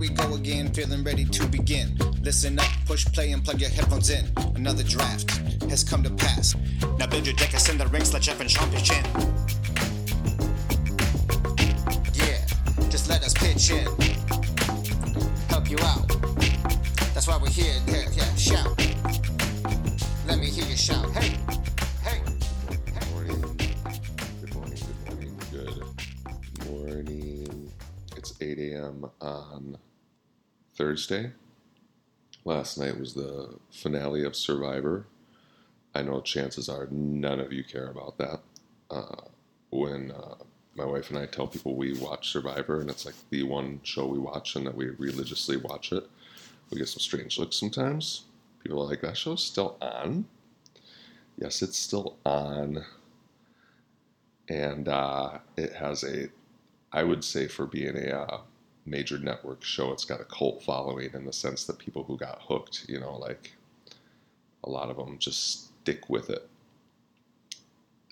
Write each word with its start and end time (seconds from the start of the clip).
we 0.00 0.08
go 0.08 0.34
again, 0.34 0.72
feeling 0.72 1.04
ready 1.04 1.26
to 1.26 1.46
begin. 1.46 1.94
Listen 2.22 2.58
up, 2.58 2.70
push 2.86 3.04
play, 3.12 3.32
and 3.32 3.44
plug 3.44 3.60
your 3.60 3.68
headphones 3.68 4.08
in. 4.08 4.24
Another 4.54 4.82
draft 4.82 5.30
has 5.68 5.84
come 5.84 6.02
to 6.02 6.10
pass. 6.10 6.56
Now 6.98 7.06
build 7.06 7.26
your 7.26 7.36
deck, 7.36 7.52
and 7.52 7.60
send 7.60 7.78
the 7.78 7.86
ranks, 7.88 8.14
let 8.14 8.22
Jeff 8.22 8.40
and 8.40 8.50
Sean 8.50 8.70
pitch 8.70 8.90
in. 8.90 9.04
Yeah, 12.14 12.46
just 12.88 13.10
let 13.10 13.22
us 13.22 13.34
pitch 13.34 13.70
in. 13.70 13.84
Help 15.50 15.70
you 15.70 15.76
out. 15.82 16.08
That's 17.12 17.28
why 17.28 17.36
we're 17.36 17.50
here. 17.50 17.74
Yeah, 17.86 18.04
yeah, 18.14 18.34
shout. 18.36 18.74
Let 20.26 20.38
me 20.38 20.46
hear 20.46 20.64
you 20.64 20.76
shout. 20.78 21.10
Hey, 21.10 21.36
hey. 22.02 22.22
Morning. 23.12 23.42
Good 24.40 24.54
morning. 24.54 24.78
Good 25.04 25.10
morning. 25.10 25.38
Good 26.54 26.70
morning. 26.70 27.72
It's 28.16 28.32
8 28.40 28.58
a.m. 28.58 29.10
on 29.20 29.76
Thursday. 30.74 31.32
Last 32.44 32.78
night 32.78 32.98
was 32.98 33.14
the 33.14 33.58
finale 33.70 34.24
of 34.24 34.34
Survivor. 34.34 35.06
I 35.94 36.02
know 36.02 36.20
chances 36.20 36.68
are 36.68 36.88
none 36.90 37.40
of 37.40 37.52
you 37.52 37.64
care 37.64 37.88
about 37.88 38.16
that. 38.18 38.40
Uh, 38.90 39.22
when 39.70 40.10
uh, 40.10 40.36
my 40.74 40.84
wife 40.84 41.10
and 41.10 41.18
I 41.18 41.26
tell 41.26 41.46
people 41.46 41.76
we 41.76 41.98
watch 41.98 42.32
Survivor 42.32 42.80
and 42.80 42.88
it's 42.88 43.04
like 43.04 43.14
the 43.30 43.42
one 43.42 43.80
show 43.82 44.06
we 44.06 44.18
watch 44.18 44.56
and 44.56 44.66
that 44.66 44.74
we 44.74 44.90
religiously 44.90 45.56
watch 45.56 45.92
it, 45.92 46.08
we 46.70 46.78
get 46.78 46.88
some 46.88 47.00
strange 47.00 47.38
looks 47.38 47.56
sometimes. 47.56 48.24
People 48.62 48.82
are 48.82 48.86
like, 48.88 49.00
that 49.02 49.16
show's 49.16 49.44
still 49.44 49.76
on? 49.80 50.26
Yes, 51.36 51.62
it's 51.62 51.78
still 51.78 52.16
on 52.24 52.84
and 54.50 54.88
uh, 54.88 55.38
it 55.56 55.72
has 55.74 56.02
a, 56.02 56.28
I 56.92 57.04
would 57.04 57.24
say, 57.24 57.46
for 57.46 57.66
being 57.66 57.96
a 57.96 58.10
uh, 58.10 58.40
major 58.86 59.18
network 59.18 59.62
show, 59.62 59.92
it's 59.92 60.04
got 60.04 60.20
a 60.20 60.24
cult 60.24 60.62
following 60.62 61.10
in 61.14 61.24
the 61.24 61.32
sense 61.32 61.64
that 61.64 61.78
people 61.78 62.04
who 62.04 62.16
got 62.16 62.42
hooked, 62.42 62.86
you 62.88 62.98
know, 62.98 63.16
like 63.16 63.52
a 64.64 64.70
lot 64.70 64.90
of 64.90 64.96
them 64.96 65.18
just 65.18 65.70
stick 65.80 66.08
with 66.08 66.30
it. 66.30 66.48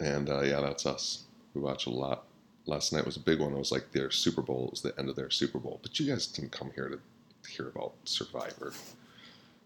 And 0.00 0.28
uh, 0.28 0.42
yeah, 0.42 0.60
that's 0.60 0.86
us. 0.86 1.24
We 1.54 1.60
watch 1.60 1.86
a 1.86 1.90
lot. 1.90 2.24
Last 2.66 2.92
night 2.92 3.06
was 3.06 3.16
a 3.16 3.20
big 3.20 3.40
one. 3.40 3.52
It 3.52 3.58
was 3.58 3.72
like 3.72 3.92
their 3.92 4.10
Super 4.10 4.42
Bowl. 4.42 4.66
It 4.66 4.70
was 4.70 4.82
the 4.82 4.98
end 4.98 5.08
of 5.08 5.16
their 5.16 5.30
Super 5.30 5.58
Bowl. 5.58 5.80
But 5.82 5.98
you 5.98 6.06
guys 6.10 6.26
didn't 6.26 6.52
come 6.52 6.70
here 6.74 6.88
to 6.88 7.50
hear 7.50 7.68
about 7.68 7.94
Survivor. 8.04 8.74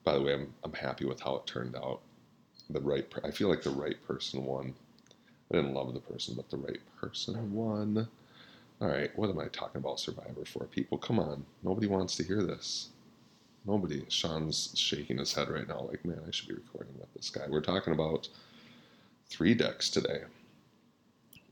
By 0.05 0.15
the 0.15 0.23
way, 0.23 0.35
I'm, 0.35 0.53
I'm 0.65 0.73
happy 0.73 1.05
with 1.05 1.21
how 1.21 1.37
it 1.37 1.47
turned 1.47 1.77
out. 1.77 2.01
The 2.71 2.81
right, 2.81 3.09
per- 3.09 3.21
I 3.25 3.31
feel 3.31 3.49
like 3.49 3.63
the 3.63 3.71
right 3.71 4.03
person 4.07 4.45
won. 4.45 4.75
I 5.51 5.57
didn't 5.57 5.75
love 5.75 5.93
the 5.93 6.01
person, 6.01 6.35
but 6.35 6.49
the 6.49 6.57
right 6.57 6.81
person 6.99 7.53
won. 7.53 8.09
All 8.81 8.89
right, 8.89 9.17
what 9.17 9.31
am 9.31 9.39
I 9.39 9.47
talking 9.47 9.81
about 9.81 10.01
Survivor 10.01 10.45
for? 10.45 10.65
People, 10.65 10.99
come 10.99 11.21
on. 11.21 11.45
Nobody 11.63 11.87
wants 11.87 12.17
to 12.17 12.25
hear 12.25 12.43
this. 12.43 12.89
Nobody. 13.65 14.05
Sean's 14.09 14.73
shaking 14.75 15.19
his 15.19 15.33
head 15.33 15.49
right 15.49 15.69
now, 15.69 15.87
like, 15.89 16.05
man, 16.05 16.21
I 16.27 16.31
should 16.33 16.49
be 16.49 16.55
recording 16.55 16.95
with 16.99 17.13
this 17.15 17.31
guy. 17.31 17.43
We're 17.49 17.61
talking 17.61 17.93
about 17.93 18.29
three 19.29 19.55
decks 19.55 19.89
today. 19.89 20.23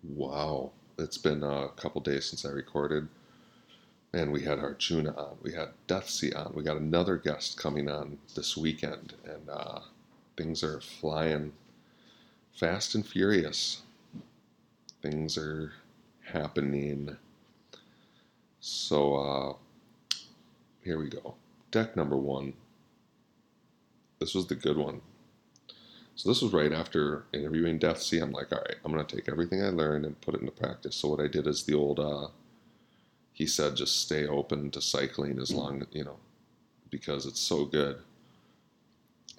Wow. 0.02 0.72
It's 0.98 1.18
been 1.18 1.42
a 1.44 1.68
couple 1.76 2.00
days 2.00 2.26
since 2.26 2.44
I 2.44 2.50
recorded. 2.50 3.08
And 4.12 4.32
we 4.32 4.42
had 4.42 4.58
Arjuna 4.58 5.14
on. 5.16 5.36
We 5.40 5.52
had 5.52 5.68
Deathsie 5.86 6.34
on. 6.34 6.52
We 6.54 6.64
got 6.64 6.78
another 6.78 7.16
guest 7.16 7.56
coming 7.56 7.88
on 7.88 8.18
this 8.34 8.56
weekend. 8.56 9.14
And 9.24 9.48
uh, 9.48 9.80
things 10.36 10.64
are 10.64 10.80
flying 10.80 11.52
fast 12.52 12.96
and 12.96 13.06
furious. 13.06 13.82
Things 15.00 15.38
are 15.38 15.72
happening. 16.30 17.16
So 18.60 19.16
uh, 19.16 20.16
here 20.82 20.98
we 20.98 21.08
go. 21.08 21.34
Deck 21.70 21.96
number 21.96 22.16
one. 22.16 22.54
This 24.18 24.34
was 24.34 24.46
the 24.46 24.54
good 24.54 24.76
one. 24.76 25.00
So 26.14 26.28
this 26.28 26.42
was 26.42 26.52
right 26.52 26.72
after 26.72 27.24
interviewing 27.32 27.78
Deathsie. 27.78 28.20
I'm 28.20 28.32
like, 28.32 28.52
all 28.52 28.58
right, 28.58 28.76
I'm 28.84 28.92
gonna 28.92 29.04
take 29.04 29.28
everything 29.28 29.62
I 29.62 29.70
learned 29.70 30.04
and 30.04 30.20
put 30.20 30.34
it 30.34 30.40
into 30.40 30.52
practice. 30.52 30.96
So 30.96 31.08
what 31.08 31.20
I 31.20 31.28
did 31.28 31.46
is 31.46 31.62
the 31.64 31.74
old. 31.74 31.98
Uh, 31.98 32.28
he 33.32 33.46
said, 33.46 33.76
just 33.76 34.02
stay 34.02 34.26
open 34.26 34.70
to 34.72 34.82
cycling 34.82 35.38
as 35.38 35.50
long 35.50 35.86
you 35.92 36.04
know, 36.04 36.18
because 36.90 37.24
it's 37.24 37.40
so 37.40 37.64
good 37.64 38.00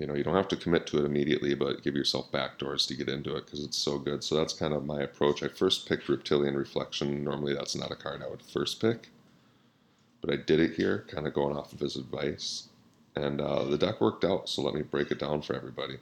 you 0.01 0.07
know 0.07 0.15
you 0.15 0.23
don't 0.23 0.35
have 0.35 0.47
to 0.47 0.55
commit 0.55 0.87
to 0.87 0.97
it 0.97 1.05
immediately 1.05 1.53
but 1.53 1.83
give 1.83 1.95
yourself 1.95 2.31
backdoors 2.31 2.87
to 2.87 2.95
get 2.95 3.07
into 3.07 3.35
it 3.35 3.45
because 3.45 3.63
it's 3.63 3.77
so 3.77 3.99
good. 3.99 4.23
So 4.23 4.35
that's 4.35 4.51
kind 4.51 4.73
of 4.73 4.83
my 4.83 5.01
approach. 5.01 5.43
I 5.43 5.47
first 5.47 5.87
picked 5.87 6.09
reptilian 6.09 6.57
reflection. 6.57 7.23
Normally 7.23 7.53
that's 7.53 7.75
not 7.75 7.91
a 7.91 7.95
card 7.95 8.23
i 8.23 8.27
would 8.27 8.41
first 8.41 8.81
pick 8.81 9.09
but 10.21 10.33
i 10.33 10.35
did 10.35 10.59
it 10.59 10.73
here 10.73 11.05
kind 11.07 11.27
of 11.27 11.33
going 11.33 11.55
off 11.55 11.71
of 11.71 11.79
his 11.79 11.95
advice. 11.95 12.67
And 13.15 13.41
uh, 13.41 13.65
the 13.65 13.77
deck 13.77 14.01
worked 14.01 14.25
out 14.25 14.49
so 14.49 14.63
let 14.63 14.73
me 14.73 14.81
break 14.81 15.11
it 15.11 15.19
down 15.19 15.43
for 15.43 15.55
everybody. 15.55 15.97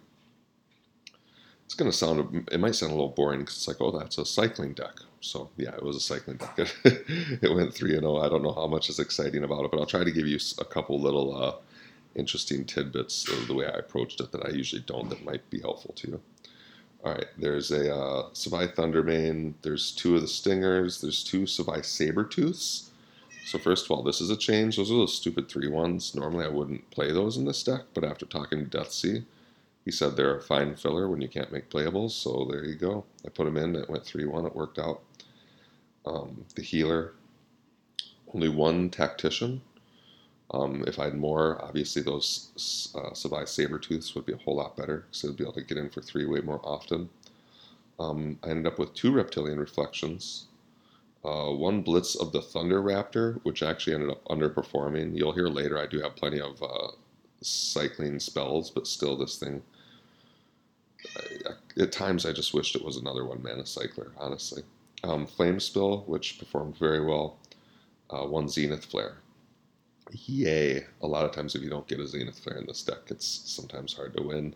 It's 1.66 1.76
going 1.76 1.92
to 1.92 1.96
sound 1.96 2.48
it 2.52 2.60
might 2.60 2.76
sound 2.76 2.94
a 2.94 2.96
little 2.96 3.10
boring 3.10 3.42
because 3.42 3.58
it's 3.58 3.68
like 3.68 3.82
oh 3.82 3.92
that's 4.00 4.18
a 4.18 4.26
cycling 4.26 4.74
deck. 4.74 4.96
So 5.20 5.50
yeah 5.58 5.76
it 5.76 5.84
was 5.84 5.98
a 5.98 6.00
cycling 6.00 6.38
deck. 6.38 6.70
It 6.86 7.54
went 7.54 7.74
3 7.74 7.92
and 7.96 8.02
0 8.04 8.18
i 8.18 8.30
don't 8.30 8.44
know 8.44 8.54
how 8.54 8.68
much 8.68 8.90
is 8.90 9.00
exciting 9.00 9.44
about 9.44 9.66
it 9.66 9.72
but 9.72 9.80
i'll 9.80 9.86
try 9.86 10.06
to 10.06 10.12
give 10.12 10.26
you 10.28 10.40
a 10.58 10.66
couple 10.66 11.00
little 11.02 11.36
uh, 11.36 11.56
interesting 12.16 12.66
tidbits 12.66 13.28
of 13.30 13.48
the 13.48 13.54
way 13.54 13.66
I 13.66 13.78
approached 13.78 14.20
it 14.20 14.32
that 14.32 14.46
I 14.46 14.50
usually 14.50 14.82
don't 14.82 15.10
that 15.10 15.26
might 15.26 15.50
be 15.50 15.60
helpful 15.60 15.94
to 15.98 16.08
you. 16.08 16.22
All 17.04 17.14
right, 17.14 17.28
there's 17.38 17.72
a 17.72 17.96
uh, 17.96 18.30
Savai 18.32 18.74
Thundermane, 18.76 19.54
there's 19.62 19.92
two 19.92 20.16
of 20.16 20.22
the 20.22 20.28
Stingers, 20.28 21.00
there's 21.00 21.24
two 21.24 21.44
Savai 21.44 21.80
Sabertooths. 21.80 22.90
So 23.46 23.58
first 23.58 23.86
of 23.86 23.92
all, 23.92 24.04
this 24.04 24.22
is 24.22 24.30
a 24.30 24.38
change. 24.38 24.76
Those 24.76 24.92
are 24.92 24.96
those 24.96 25.16
stupid 25.16 25.50
three 25.50 25.68
ones. 25.70 26.14
Normally 26.14 26.46
I 26.46 26.50
wouldn't 26.50 26.92
play 26.92 27.12
those 27.12 27.38
in 27.38 27.46
this 27.46 27.64
deck, 27.64 27.84
but 27.94 28.04
after 28.04 28.26
talking 28.26 28.60
to 28.60 28.66
Deathsie, 28.66 29.24
he 29.86 29.92
said 29.92 30.16
they're 30.16 30.36
a 30.36 30.42
fine 30.42 30.76
filler 30.76 31.10
when 31.10 31.22
you 31.22 31.28
can't 31.28 31.52
make 31.52 31.70
playables. 31.70 32.12
So 32.12 32.48
there 32.52 32.66
you 32.66 32.76
go. 32.76 33.06
I 33.26 33.30
put 33.30 33.46
them 33.46 33.58
in. 33.58 33.76
It 33.76 33.90
went 33.90 34.04
3-1. 34.04 34.46
It 34.46 34.56
worked 34.56 34.78
out. 34.78 35.02
Um, 36.06 36.46
the 36.56 36.62
healer, 36.62 37.14
only 38.34 38.50
one 38.50 38.90
tactician. 38.90 39.62
Um, 40.52 40.84
if 40.88 40.98
I 40.98 41.06
had 41.06 41.16
more, 41.16 41.64
obviously 41.64 42.02
those 42.02 42.92
uh, 42.96 43.12
Savai 43.12 43.44
Sabertooths 43.44 44.16
would 44.16 44.26
be 44.26 44.34
a 44.34 44.38
whole 44.38 44.56
lot 44.56 44.76
better 44.76 45.06
because 45.06 45.30
I'd 45.30 45.38
be 45.38 45.44
able 45.44 45.54
to 45.54 45.62
get 45.62 45.78
in 45.78 45.90
for 45.90 46.02
three 46.02 46.26
way 46.26 46.42
more 46.42 46.60
often. 46.64 47.10
Um, 48.00 48.40
I 48.44 48.50
ended 48.50 48.66
up 48.66 48.80
with 48.80 48.94
two 48.94 49.12
Reptilian 49.12 49.60
Reflections, 49.60 50.48
uh, 51.24 51.52
one 51.52 51.82
Blitz 51.82 52.16
of 52.16 52.32
the 52.32 52.42
Thunder 52.42 52.82
Raptor, 52.82 53.40
which 53.44 53.62
actually 53.62 53.94
ended 53.94 54.10
up 54.10 54.26
underperforming. 54.26 55.16
You'll 55.16 55.34
hear 55.34 55.48
later 55.48 55.78
I 55.78 55.86
do 55.86 56.02
have 56.02 56.16
plenty 56.16 56.40
of 56.40 56.64
uh, 56.64 56.92
cycling 57.42 58.20
spells, 58.20 58.72
but 58.72 58.88
still 58.88 59.18
this 59.18 59.38
thing, 59.38 59.62
I, 61.16 61.50
I, 61.50 61.84
at 61.84 61.92
times 61.92 62.26
I 62.26 62.32
just 62.32 62.54
wished 62.54 62.76
it 62.76 62.86
was 62.86 62.98
another 62.98 63.26
one 63.26 63.44
mana 63.44 63.66
cycler, 63.66 64.14
honestly. 64.18 64.64
Um, 65.04 65.28
Flame 65.28 65.60
Spill, 65.60 66.04
which 66.08 66.40
performed 66.40 66.78
very 66.78 67.06
well, 67.06 67.38
uh, 68.10 68.26
one 68.26 68.50
Zenith 68.50 68.86
Flare 68.86 69.18
Yay. 70.12 70.86
A 71.02 71.08
lot 71.08 71.26
of 71.26 71.32
times, 71.32 71.56
if 71.56 71.62
you 71.62 71.70
don't 71.70 71.88
get 71.88 72.00
a 72.00 72.08
Zenith 72.08 72.40
Flare 72.40 72.58
in 72.58 72.66
this 72.66 72.84
deck, 72.84 73.04
it's 73.08 73.28
sometimes 73.28 73.94
hard 73.94 74.16
to 74.18 74.24
win. 74.24 74.56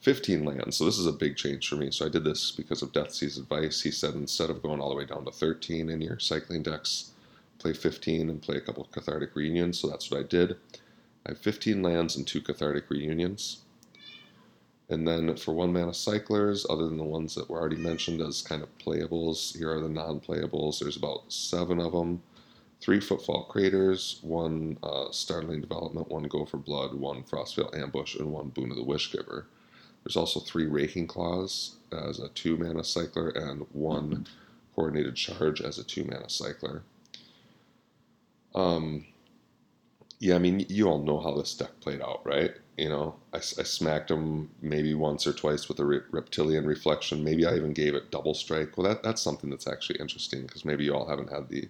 15 0.00 0.44
lands. 0.44 0.76
So 0.76 0.84
this 0.84 0.98
is 0.98 1.06
a 1.06 1.12
big 1.12 1.36
change 1.36 1.68
for 1.68 1.76
me. 1.76 1.90
So 1.90 2.04
I 2.04 2.08
did 2.08 2.24
this 2.24 2.50
because 2.50 2.82
of 2.82 2.92
Deathsie's 2.92 3.38
advice. 3.38 3.82
He 3.82 3.92
said 3.92 4.14
instead 4.14 4.50
of 4.50 4.62
going 4.62 4.80
all 4.80 4.90
the 4.90 4.96
way 4.96 5.04
down 5.04 5.24
to 5.26 5.30
13 5.30 5.88
in 5.88 6.00
your 6.00 6.18
cycling 6.18 6.62
decks, 6.62 7.12
play 7.58 7.72
15 7.72 8.28
and 8.28 8.42
play 8.42 8.56
a 8.56 8.60
couple 8.60 8.82
of 8.82 8.90
cathartic 8.90 9.36
reunions. 9.36 9.78
So 9.78 9.88
that's 9.88 10.10
what 10.10 10.18
I 10.18 10.24
did. 10.24 10.56
I 11.24 11.30
have 11.30 11.38
15 11.38 11.82
lands 11.82 12.16
and 12.16 12.26
two 12.26 12.40
cathartic 12.40 12.90
reunions. 12.90 13.58
And 14.88 15.06
then 15.06 15.36
for 15.36 15.54
one 15.54 15.72
mana 15.72 15.94
cyclers, 15.94 16.66
other 16.68 16.86
than 16.86 16.98
the 16.98 17.04
ones 17.04 17.36
that 17.36 17.48
were 17.48 17.60
already 17.60 17.76
mentioned 17.76 18.20
as 18.20 18.42
kind 18.42 18.62
of 18.62 18.78
playables, 18.78 19.56
here 19.56 19.70
are 19.70 19.80
the 19.80 19.88
non 19.88 20.20
playables. 20.20 20.80
There's 20.80 20.96
about 20.96 21.32
seven 21.32 21.78
of 21.78 21.92
them 21.92 22.22
three 22.82 23.00
footfall 23.00 23.44
craters, 23.44 24.18
one 24.22 24.76
uh, 24.82 25.06
startling 25.12 25.60
development, 25.60 26.10
one 26.10 26.24
go 26.24 26.44
for 26.44 26.56
blood, 26.56 26.92
one 26.94 27.22
frostveil 27.22 27.74
ambush, 27.78 28.16
and 28.16 28.30
one 28.32 28.48
boon 28.48 28.70
of 28.70 28.76
the 28.76 28.84
wishgiver. 28.84 29.44
There's 30.02 30.16
also 30.16 30.40
three 30.40 30.66
raking 30.66 31.06
claws 31.06 31.76
as 31.92 32.18
a 32.18 32.28
two 32.30 32.56
mana 32.56 32.82
cycler, 32.82 33.28
and 33.28 33.66
one 33.72 34.26
coordinated 34.74 35.14
charge 35.14 35.60
as 35.60 35.78
a 35.78 35.84
two 35.84 36.04
mana 36.04 36.28
cycler. 36.28 36.82
Um, 38.54 39.06
yeah, 40.18 40.34
I 40.34 40.38
mean, 40.38 40.66
you 40.68 40.88
all 40.88 41.02
know 41.02 41.20
how 41.20 41.34
this 41.36 41.54
deck 41.54 41.80
played 41.80 42.00
out, 42.00 42.20
right? 42.24 42.52
You 42.76 42.88
know, 42.88 43.14
I, 43.32 43.36
I 43.36 43.40
smacked 43.40 44.10
him 44.10 44.50
maybe 44.60 44.94
once 44.94 45.26
or 45.26 45.32
twice 45.32 45.68
with 45.68 45.78
a 45.78 45.84
re- 45.84 46.00
reptilian 46.10 46.66
reflection. 46.66 47.22
Maybe 47.22 47.46
I 47.46 47.54
even 47.54 47.72
gave 47.72 47.94
it 47.94 48.10
double 48.10 48.34
strike. 48.34 48.76
Well, 48.76 48.88
that, 48.88 49.04
that's 49.04 49.22
something 49.22 49.50
that's 49.50 49.68
actually 49.68 50.00
interesting 50.00 50.42
because 50.42 50.64
maybe 50.64 50.84
you 50.84 50.94
all 50.94 51.08
haven't 51.08 51.30
had 51.30 51.48
the 51.48 51.68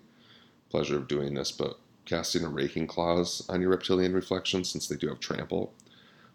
pleasure 0.72 0.96
of 0.96 1.06
doing 1.06 1.34
this, 1.34 1.52
but 1.52 1.78
casting 2.06 2.44
a 2.44 2.48
raking 2.48 2.86
claws 2.88 3.46
on 3.48 3.60
your 3.60 3.70
reptilian 3.70 4.14
reflection, 4.14 4.64
since 4.64 4.88
they 4.88 4.96
do 4.96 5.08
have 5.08 5.20
trample, 5.20 5.72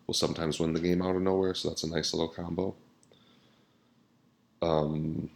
will 0.06 0.14
sometimes 0.14 0.60
win 0.60 0.74
the 0.74 0.80
game 0.80 1.02
out 1.02 1.16
of 1.16 1.22
nowhere. 1.22 1.54
So 1.56 1.70
that's 1.70 1.84
a 1.84 1.90
nice 1.90 2.14
little 2.14 2.30
combo. 2.30 2.76
Um, 4.62 5.30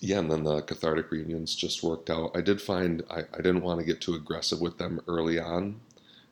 yeah, 0.00 0.18
and 0.18 0.30
then 0.30 0.44
the 0.44 0.62
cathartic 0.62 1.10
reunions 1.10 1.54
just 1.54 1.82
worked 1.82 2.10
out. 2.10 2.32
I 2.34 2.40
did 2.40 2.60
find 2.60 3.02
I, 3.10 3.20
I 3.20 3.36
didn't 3.36 3.62
want 3.62 3.80
to 3.80 3.86
get 3.86 4.00
too 4.00 4.14
aggressive 4.14 4.60
with 4.60 4.78
them 4.78 5.00
early 5.06 5.38
on 5.38 5.80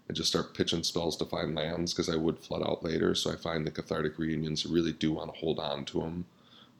and 0.08 0.16
just 0.16 0.30
start 0.30 0.54
pitching 0.54 0.82
spells 0.82 1.16
to 1.18 1.26
find 1.26 1.54
lands 1.54 1.92
because 1.92 2.08
I 2.08 2.16
would 2.16 2.38
flood 2.38 2.62
out 2.62 2.82
later. 2.82 3.14
So 3.14 3.30
I 3.30 3.36
find 3.36 3.66
the 3.66 3.70
cathartic 3.70 4.18
reunions 4.18 4.64
really 4.64 4.92
do 4.92 5.12
want 5.12 5.34
to 5.34 5.38
hold 5.38 5.60
on 5.60 5.84
to 5.86 6.00
them 6.00 6.24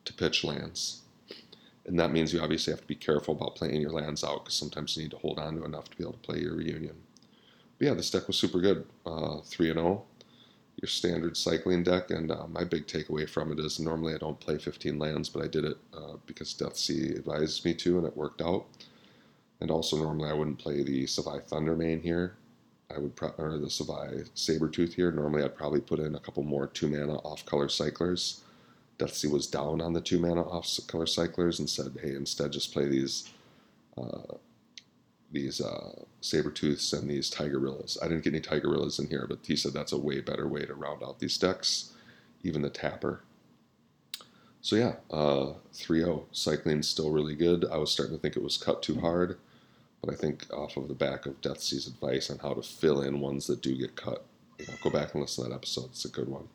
to 0.06 0.14
pitch 0.14 0.44
lands. 0.44 1.02
And 1.88 1.98
that 1.98 2.12
means 2.12 2.32
you 2.32 2.40
obviously 2.40 2.72
have 2.72 2.82
to 2.82 2.86
be 2.86 2.94
careful 2.94 3.34
about 3.34 3.56
playing 3.56 3.80
your 3.80 3.92
lands 3.92 4.22
out 4.22 4.44
because 4.44 4.54
sometimes 4.54 4.96
you 4.96 5.04
need 5.04 5.10
to 5.12 5.18
hold 5.18 5.38
on 5.38 5.56
to 5.56 5.64
enough 5.64 5.88
to 5.90 5.96
be 5.96 6.04
able 6.04 6.12
to 6.12 6.18
play 6.18 6.38
your 6.38 6.54
reunion. 6.54 6.96
But 7.78 7.86
yeah, 7.86 7.94
this 7.94 8.10
deck 8.10 8.26
was 8.26 8.36
super 8.36 8.60
good. 8.60 8.84
Uh, 9.06 9.38
3 9.40 9.70
and 9.70 9.78
0 9.78 10.04
your 10.80 10.88
standard 10.88 11.36
cycling 11.36 11.82
deck. 11.82 12.10
And 12.10 12.30
uh, 12.30 12.46
my 12.48 12.64
big 12.64 12.86
takeaway 12.86 13.28
from 13.28 13.50
it 13.52 13.58
is 13.58 13.80
normally 13.80 14.14
I 14.14 14.18
don't 14.18 14.38
play 14.38 14.58
15 14.58 14.98
lands, 14.98 15.28
but 15.28 15.42
I 15.42 15.48
did 15.48 15.64
it 15.64 15.76
uh, 15.92 16.14
because 16.26 16.54
Deathsie 16.54 17.16
advised 17.16 17.64
me 17.64 17.74
to, 17.74 17.98
and 17.98 18.06
it 18.06 18.16
worked 18.16 18.40
out. 18.40 18.66
And 19.60 19.70
also, 19.70 19.96
normally 19.96 20.30
I 20.30 20.34
wouldn't 20.34 20.58
play 20.58 20.84
the 20.84 21.04
Savai 21.04 21.42
Thundermane 21.48 22.00
here. 22.00 22.36
I 22.94 22.98
would 22.98 23.16
pro- 23.16 23.34
or 23.38 23.58
the 23.58 23.66
Savai 23.66 24.28
Sabertooth 24.36 24.94
here. 24.94 25.10
Normally 25.10 25.42
I'd 25.42 25.56
probably 25.56 25.80
put 25.80 25.98
in 25.98 26.14
a 26.14 26.20
couple 26.20 26.42
more 26.44 26.68
two 26.68 26.88
mana 26.88 27.16
off 27.18 27.44
color 27.44 27.68
cyclers. 27.68 28.42
Deathsie 28.98 29.28
was 29.28 29.46
down 29.46 29.80
on 29.80 29.92
the 29.92 30.00
two 30.00 30.18
mana 30.18 30.42
off 30.42 30.68
color 30.88 31.06
cyclers 31.06 31.60
and 31.60 31.70
said, 31.70 31.96
hey, 32.02 32.14
instead 32.14 32.52
just 32.52 32.72
play 32.72 32.86
these 32.86 33.30
uh, 33.96 34.34
these 35.30 35.60
uh, 35.60 36.04
saber 36.20 36.50
tooths 36.50 36.92
and 36.92 37.08
these 37.08 37.30
tigerillas. 37.30 37.98
I 38.02 38.08
didn't 38.08 38.24
get 38.24 38.34
any 38.34 38.40
tigerillas 38.40 38.98
in 38.98 39.08
here, 39.08 39.26
but 39.28 39.40
he 39.42 39.56
said 39.56 39.72
that's 39.72 39.92
a 39.92 39.98
way 39.98 40.20
better 40.20 40.48
way 40.48 40.64
to 40.64 40.74
round 40.74 41.02
out 41.02 41.18
these 41.18 41.36
decks, 41.36 41.92
even 42.42 42.62
the 42.62 42.70
tapper. 42.70 43.20
So 44.60 44.76
yeah, 44.76 44.94
uh, 45.10 45.52
3-0. 45.74 46.24
Cycling's 46.32 46.88
still 46.88 47.10
really 47.10 47.34
good. 47.34 47.64
I 47.70 47.76
was 47.76 47.92
starting 47.92 48.16
to 48.16 48.20
think 48.20 48.36
it 48.36 48.42
was 48.42 48.56
cut 48.56 48.82
too 48.82 49.00
hard, 49.00 49.38
but 50.02 50.12
I 50.12 50.16
think 50.16 50.46
off 50.52 50.76
of 50.76 50.88
the 50.88 50.94
back 50.94 51.26
of 51.26 51.40
Deathsie's 51.40 51.86
advice 51.86 52.30
on 52.30 52.38
how 52.38 52.54
to 52.54 52.62
fill 52.62 53.02
in 53.02 53.20
ones 53.20 53.46
that 53.46 53.62
do 53.62 53.76
get 53.76 53.96
cut, 53.96 54.24
you 54.58 54.66
know, 54.66 54.74
go 54.82 54.90
back 54.90 55.12
and 55.12 55.22
listen 55.22 55.44
to 55.44 55.50
that 55.50 55.56
episode. 55.56 55.86
It's 55.90 56.04
a 56.04 56.10
good 56.10 56.28
one. 56.28 56.48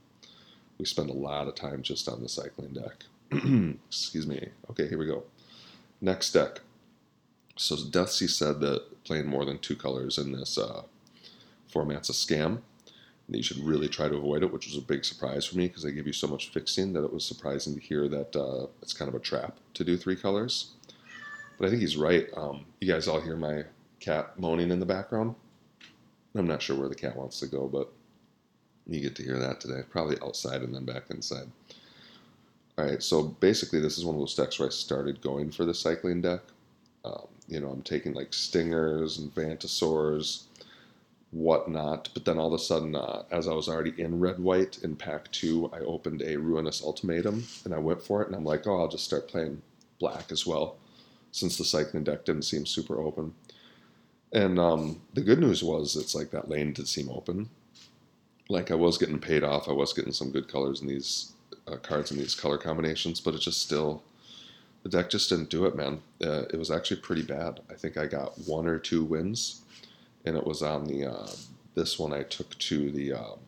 We 0.77 0.85
spend 0.85 1.09
a 1.09 1.13
lot 1.13 1.47
of 1.47 1.55
time 1.55 1.81
just 1.81 2.09
on 2.09 2.21
the 2.21 2.29
cycling 2.29 2.73
deck. 2.73 3.05
Excuse 3.87 4.27
me. 4.27 4.49
Okay, 4.69 4.87
here 4.87 4.97
we 4.97 5.05
go. 5.05 5.23
Next 6.01 6.31
deck, 6.31 6.59
so 7.55 7.75
Deathsie 7.89 8.27
said 8.27 8.59
that 8.61 9.03
playing 9.03 9.27
more 9.27 9.45
than 9.45 9.59
two 9.59 9.75
colors 9.75 10.17
in 10.17 10.31
this 10.31 10.57
uh, 10.57 10.83
format's 11.67 12.09
a 12.09 12.13
scam. 12.13 12.61
And 13.27 13.37
you 13.37 13.43
should 13.43 13.59
really 13.59 13.87
try 13.87 14.09
to 14.09 14.17
avoid 14.17 14.43
it, 14.43 14.51
which 14.51 14.67
was 14.67 14.77
a 14.77 14.81
big 14.81 15.05
surprise 15.05 15.45
for 15.45 15.57
me 15.57 15.67
because 15.67 15.83
they 15.83 15.91
give 15.91 16.07
you 16.07 16.13
so 16.13 16.27
much 16.27 16.49
fixing 16.49 16.91
that 16.93 17.05
it 17.05 17.13
was 17.13 17.25
surprising 17.25 17.73
to 17.75 17.79
hear 17.79 18.09
that 18.09 18.35
uh, 18.35 18.67
it's 18.81 18.93
kind 18.93 19.07
of 19.07 19.15
a 19.15 19.19
trap 19.19 19.57
to 19.75 19.83
do 19.83 19.95
three 19.95 20.15
colors. 20.15 20.71
But 21.57 21.67
I 21.67 21.69
think 21.69 21.81
he's 21.81 21.95
right. 21.95 22.27
Um, 22.35 22.65
you 22.81 22.91
guys 22.91 23.07
all 23.07 23.21
hear 23.21 23.37
my 23.37 23.63
cat 23.99 24.37
moaning 24.37 24.71
in 24.71 24.79
the 24.79 24.85
background. 24.85 25.35
I'm 26.35 26.47
not 26.47 26.61
sure 26.61 26.75
where 26.75 26.89
the 26.89 26.95
cat 26.95 27.15
wants 27.15 27.39
to 27.39 27.47
go, 27.47 27.67
but 27.67 27.93
you 28.87 28.99
get 28.99 29.15
to 29.15 29.23
hear 29.23 29.39
that 29.39 29.59
today. 29.59 29.81
Probably 29.89 30.17
outside 30.21 30.61
and 30.61 30.73
then 30.73 30.85
back 30.85 31.03
inside. 31.09 31.47
All 32.77 32.85
right, 32.85 33.03
so 33.03 33.23
basically, 33.23 33.79
this 33.79 33.97
is 33.97 34.05
one 34.05 34.15
of 34.15 34.21
those 34.21 34.35
decks 34.35 34.59
where 34.59 34.67
I 34.67 34.71
started 34.71 35.21
going 35.21 35.51
for 35.51 35.63
the 35.63 35.73
cycling 35.73 36.21
deck. 36.21 36.41
Um, 37.05 37.27
you 37.47 37.59
know, 37.59 37.69
I'm 37.69 37.83
taking 37.83 38.13
like 38.13 38.33
stingers 38.33 39.19
and 39.19 39.33
vantasaurs, 39.35 40.43
whatnot. 41.31 42.09
But 42.13 42.25
then 42.25 42.39
all 42.39 42.47
of 42.47 42.53
a 42.53 42.63
sudden, 42.63 42.95
uh, 42.95 43.23
as 43.31 43.47
I 43.47 43.53
was 43.53 43.69
already 43.69 43.93
in 44.01 44.19
red 44.19 44.39
white 44.39 44.79
in 44.83 44.95
pack 44.95 45.31
two, 45.31 45.69
I 45.71 45.79
opened 45.79 46.23
a 46.23 46.37
ruinous 46.37 46.83
ultimatum 46.83 47.45
and 47.65 47.73
I 47.73 47.77
went 47.77 48.01
for 48.01 48.21
it. 48.21 48.27
And 48.27 48.35
I'm 48.35 48.45
like, 48.45 48.65
oh, 48.65 48.79
I'll 48.79 48.87
just 48.87 49.05
start 49.05 49.27
playing 49.27 49.61
black 49.99 50.31
as 50.31 50.47
well, 50.47 50.77
since 51.31 51.57
the 51.57 51.65
cycling 51.65 52.03
deck 52.03 52.25
didn't 52.25 52.43
seem 52.43 52.65
super 52.65 52.99
open. 52.99 53.33
And 54.31 54.57
um, 54.57 55.01
the 55.13 55.21
good 55.21 55.39
news 55.39 55.63
was 55.63 55.95
it's 55.95 56.15
like 56.15 56.31
that 56.31 56.49
lane 56.49 56.73
did 56.73 56.87
seem 56.87 57.09
open. 57.09 57.49
Like 58.49 58.71
I 58.71 58.75
was 58.75 58.97
getting 58.97 59.19
paid 59.19 59.43
off, 59.43 59.69
I 59.69 59.71
was 59.71 59.93
getting 59.93 60.11
some 60.11 60.31
good 60.31 60.47
colors 60.47 60.81
in 60.81 60.87
these 60.87 61.33
uh, 61.67 61.77
cards 61.77 62.11
in 62.11 62.17
these 62.17 62.35
color 62.35 62.57
combinations, 62.57 63.21
but 63.21 63.33
it 63.33 63.41
just 63.41 63.61
still 63.61 64.03
the 64.83 64.89
deck 64.89 65.09
just 65.09 65.29
didn't 65.29 65.49
do 65.49 65.65
it, 65.65 65.75
man. 65.75 66.01
Uh, 66.21 66.43
it 66.51 66.57
was 66.57 66.69
actually 66.69 66.99
pretty 66.99 67.21
bad. 67.21 67.61
I 67.69 67.73
think 67.73 67.97
I 67.97 68.05
got 68.05 68.37
one 68.45 68.67
or 68.67 68.77
two 68.77 69.03
wins, 69.03 69.61
and 70.25 70.35
it 70.35 70.45
was 70.45 70.61
on 70.61 70.85
the 70.85 71.05
uh, 71.05 71.29
this 71.73 71.97
one 71.97 72.13
I 72.13 72.23
took 72.23 72.57
to 72.59 72.91
the 72.91 73.13
um, 73.13 73.39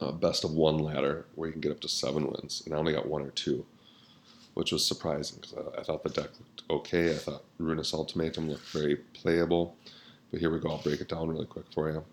uh, 0.00 0.12
best 0.12 0.44
of 0.44 0.52
one 0.52 0.78
ladder 0.78 1.26
where 1.36 1.48
you 1.48 1.52
can 1.52 1.60
get 1.60 1.72
up 1.72 1.80
to 1.80 1.88
seven 1.88 2.26
wins, 2.26 2.62
and 2.66 2.74
I 2.74 2.78
only 2.78 2.92
got 2.92 3.06
one 3.06 3.22
or 3.22 3.30
two, 3.30 3.64
which 4.54 4.72
was 4.72 4.84
surprising 4.84 5.38
because 5.40 5.54
I, 5.56 5.80
I, 5.80 5.84
thought 5.84 6.02
the 6.02 6.10
deck 6.10 6.30
looked 6.38 6.62
okay. 6.68 7.14
I 7.14 7.18
thought 7.18 7.44
Ruinous 7.58 7.94
Ultimatum 7.94 8.50
looked 8.50 8.68
very 8.70 8.96
playable, 8.96 9.76
but 10.32 10.40
here 10.40 10.50
we 10.50 10.58
go. 10.58 10.70
I'll 10.70 10.82
break 10.82 11.00
it 11.00 11.08
down 11.08 11.28
really 11.28 11.46
quick 11.46 11.66
for 11.72 11.90
you. 11.90 12.04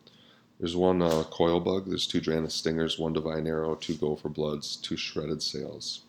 There's 0.64 0.78
one 0.78 1.02
uh, 1.02 1.26
Coil 1.30 1.60
Bug, 1.60 1.88
there's 1.88 2.08
two 2.08 2.22
Drannith 2.22 2.52
Stingers, 2.52 2.98
one 2.98 3.12
Divine 3.12 3.48
Arrow, 3.48 3.76
two 3.76 3.96
Go 3.96 4.16
for 4.16 4.30
Bloods, 4.30 4.78
two 4.78 4.96
Shredded 4.96 5.44
Sails 5.44 6.04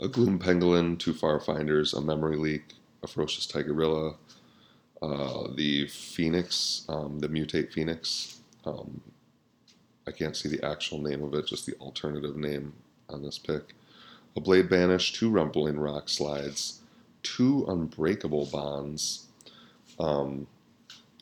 a 0.00 0.08
Gloom 0.08 0.38
Pangolin, 0.38 0.98
two 0.98 1.12
Farfinders, 1.12 1.92
a 1.92 2.00
Memory 2.00 2.38
Leak, 2.38 2.72
a 3.02 3.06
Ferocious 3.06 3.46
Tigerilla, 3.46 4.16
uh, 5.02 5.48
the 5.54 5.86
Phoenix, 5.88 6.86
um, 6.88 7.18
the 7.18 7.28
Mutate 7.28 7.70
Phoenix. 7.70 8.40
Um, 8.64 9.02
I 10.08 10.12
can't 10.12 10.34
see 10.34 10.48
the 10.48 10.64
actual 10.64 10.98
name 11.02 11.22
of 11.22 11.34
it, 11.34 11.46
just 11.46 11.66
the 11.66 11.74
alternative 11.74 12.38
name 12.38 12.72
on 13.10 13.22
this 13.22 13.36
pick. 13.36 13.74
A 14.34 14.40
Blade 14.40 14.70
Banish, 14.70 15.12
two 15.12 15.28
Rumbling 15.28 15.78
Rock 15.78 16.08
Slides, 16.08 16.80
two 17.22 17.66
Unbreakable 17.68 18.46
Bonds, 18.46 19.26
um, 19.98 20.46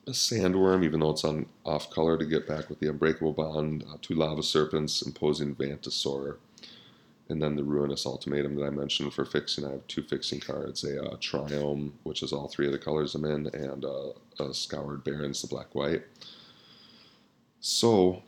a 0.09 0.13
Sandworm, 0.13 0.85
even 0.85 1.01
though 1.01 1.11
it's 1.11 1.25
on 1.25 1.47
off 1.67 1.91
color 1.91 2.17
to 2.17 2.25
get 2.25 2.49
back 2.49 2.71
with 2.71 2.81
the 2.81 2.89
Unbreakable 2.89 3.35
Bond, 3.35 3.85
uh, 3.89 3.99
two 4.01 4.15
Lava 4.15 4.43
Serpents, 4.43 5.03
Imposing 5.03 5.55
Vantasaur, 5.55 6.37
and 7.29 7.43
then 7.43 7.57
the 7.57 7.63
Ruinous 7.63 8.07
Ultimatum 8.07 8.57
that 8.57 8.65
I 8.65 8.71
mentioned 8.71 9.13
for 9.13 9.27
fixing. 9.27 9.67
I 9.67 9.73
have 9.73 9.87
two 9.87 10.03
fixing 10.03 10.41
cards 10.41 10.83
a 10.83 11.03
uh, 11.03 11.17
Triome, 11.17 11.93
which 12.05 12.23
is 12.23 12.33
all 12.33 12.49
three 12.49 12.65
of 12.65 12.73
the 12.73 12.79
colors 12.79 13.15
I'm 13.15 13.27
in, 13.27 13.49
and 13.49 13.85
uh, 13.85 14.13
a 14.41 14.55
Scoured 14.55 15.05
Barrens, 15.05 15.43
the 15.43 15.49
black 15.49 15.75
white. 15.75 16.05
So, 17.61 18.23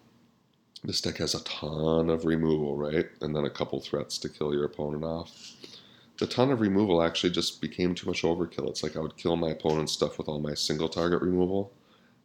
this 0.84 1.00
deck 1.00 1.16
has 1.16 1.34
a 1.34 1.42
ton 1.44 2.10
of 2.10 2.26
removal, 2.26 2.76
right? 2.76 3.06
And 3.22 3.34
then 3.34 3.46
a 3.46 3.50
couple 3.50 3.80
threats 3.80 4.18
to 4.18 4.28
kill 4.28 4.52
your 4.52 4.64
opponent 4.64 5.04
off. 5.04 5.52
The 6.20 6.26
ton 6.26 6.50
of 6.50 6.60
removal 6.60 7.02
actually 7.02 7.30
just 7.30 7.62
became 7.62 7.94
too 7.94 8.06
much 8.06 8.24
overkill. 8.24 8.68
It's 8.68 8.82
like 8.82 8.94
I 8.94 9.00
would 9.00 9.16
kill 9.16 9.36
my 9.36 9.48
opponent's 9.48 9.92
stuff 9.92 10.18
with 10.18 10.28
all 10.28 10.38
my 10.38 10.52
single 10.52 10.90
target 10.90 11.22
removal, 11.22 11.72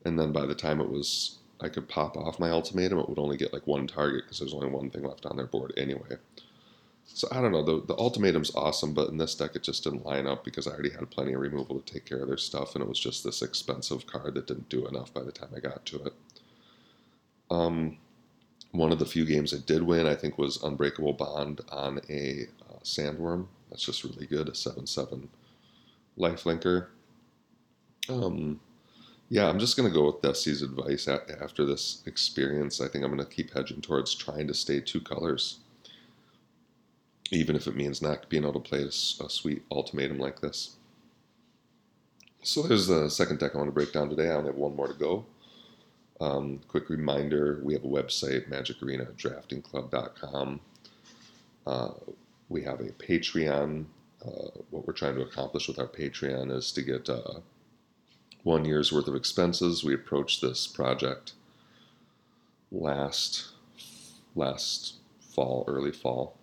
and 0.04 0.20
then 0.20 0.34
by 0.34 0.46
the 0.46 0.54
time 0.54 0.82
it 0.82 0.90
was 0.90 1.38
I 1.62 1.70
could 1.70 1.88
pop 1.88 2.18
off 2.18 2.38
my 2.38 2.50
ultimatum, 2.50 3.00
it 3.00 3.08
would 3.08 3.18
only 3.18 3.38
get 3.38 3.54
like 3.54 3.66
one 3.66 3.88
target 3.88 4.26
because 4.26 4.40
there's 4.40 4.54
only 4.54 4.68
one 4.68 4.90
thing 4.90 5.04
left 5.04 5.26
on 5.26 5.38
their 5.38 5.46
board 5.46 5.74
anyway. 5.78 6.18
So 7.06 7.30
I 7.32 7.40
don't 7.40 7.54
know. 7.54 7.64
The, 7.64 7.86
the 7.86 7.98
ultimatum's 7.98 8.54
awesome, 8.54 8.94
but 8.94 9.08
in 9.08 9.18
this 9.18 9.34
deck 9.34 9.56
it 9.56 9.64
just 9.64 9.86
didn't 9.86 10.06
line 10.06 10.28
up 10.28 10.44
because 10.44 10.68
I 10.68 10.72
already 10.72 10.90
had 10.90 11.10
plenty 11.10 11.32
of 11.32 11.40
removal 11.40 11.80
to 11.80 11.94
take 11.94 12.04
care 12.04 12.20
of 12.20 12.28
their 12.28 12.36
stuff, 12.36 12.76
and 12.76 12.84
it 12.84 12.90
was 12.90 13.00
just 13.00 13.24
this 13.24 13.42
expensive 13.42 14.06
card 14.06 14.34
that 14.34 14.48
didn't 14.48 14.68
do 14.68 14.86
enough 14.88 15.14
by 15.14 15.24
the 15.24 15.32
time 15.32 15.54
I 15.56 15.62
got 15.62 15.86
to 15.86 16.04
it. 16.04 16.14
Um, 17.50 17.98
one 18.72 18.92
of 18.92 19.00
the 19.00 19.06
few 19.06 19.24
games 19.24 19.54
I 19.54 19.60
did 19.66 19.84
win, 19.84 20.06
I 20.06 20.16
think, 20.16 20.38
was 20.38 20.62
Unbreakable 20.62 21.14
Bond 21.14 21.62
on 21.70 22.02
a 22.10 22.48
uh, 22.70 22.80
Sandworm. 22.84 23.48
That's 23.76 23.84
just 23.84 24.06
really 24.06 24.26
good. 24.26 24.48
A 24.48 24.56
seven-seven 24.56 25.28
lifelinker. 26.18 26.88
Um, 28.08 28.62
yeah, 29.28 29.50
I'm 29.50 29.60
just 29.60 29.76
gonna 29.76 29.90
go 29.90 30.06
with 30.06 30.22
Deathsie's 30.22 30.62
advice 30.62 31.10
after 31.10 31.66
this 31.66 32.02
experience. 32.06 32.80
I 32.80 32.88
think 32.88 33.04
I'm 33.04 33.12
gonna 33.12 33.26
keep 33.26 33.54
hedging 33.54 33.82
towards 33.82 34.16
trying 34.16 34.48
to 34.48 34.54
stay 34.54 34.80
two 34.80 35.02
colors 35.02 35.60
even 37.32 37.56
if 37.56 37.66
it 37.68 37.76
means 37.76 38.02
not 38.02 38.28
being 38.30 38.44
able 38.44 38.54
to 38.54 38.60
play 38.60 38.84
a, 38.84 38.88
a 38.88 39.30
sweet 39.30 39.64
ultimatum 39.72 40.20
like 40.20 40.42
this. 40.42 40.76
So 42.44 42.62
there's 42.62 42.88
the 42.88 43.10
second 43.10 43.40
deck 43.40 43.56
I 43.56 43.58
want 43.58 43.70
to 43.70 43.74
break 43.74 43.92
down 43.92 44.10
today. 44.10 44.30
I 44.30 44.36
only 44.36 44.52
have 44.52 44.58
one 44.58 44.76
more 44.76 44.88
to 44.88 44.94
go. 44.94 45.26
Um, 46.22 46.62
quick 46.68 46.90
reminder 46.90 47.60
we 47.64 47.74
have 47.74 47.84
a 47.84 47.88
website, 47.88 48.48
magicarenadraftingclub.com. 48.50 50.60
Uh, 51.66 51.90
we 52.50 52.64
have 52.64 52.80
a 52.80 52.92
Patreon. 52.92 53.86
Uh, 54.26 54.50
what 54.72 54.88
we're 54.88 54.94
trying 54.94 55.16
to 55.16 55.22
accomplish 55.22 55.68
with 55.68 55.80
our 55.80 55.88
Patreon 55.88 56.52
is 56.52 56.72
to 56.72 56.82
get 56.82 57.10
uh, 57.10 57.40
one 58.44 58.66
year's 58.66 58.92
worth 58.92 59.08
of 59.08 59.16
expenses. 59.16 59.84
We 59.84 59.94
approached 59.94 60.42
this 60.42 60.68
project 60.68 61.34
last 62.72 63.50
last 64.36 64.96
fall, 65.20 65.64
early 65.68 65.92
fall, 65.92 66.38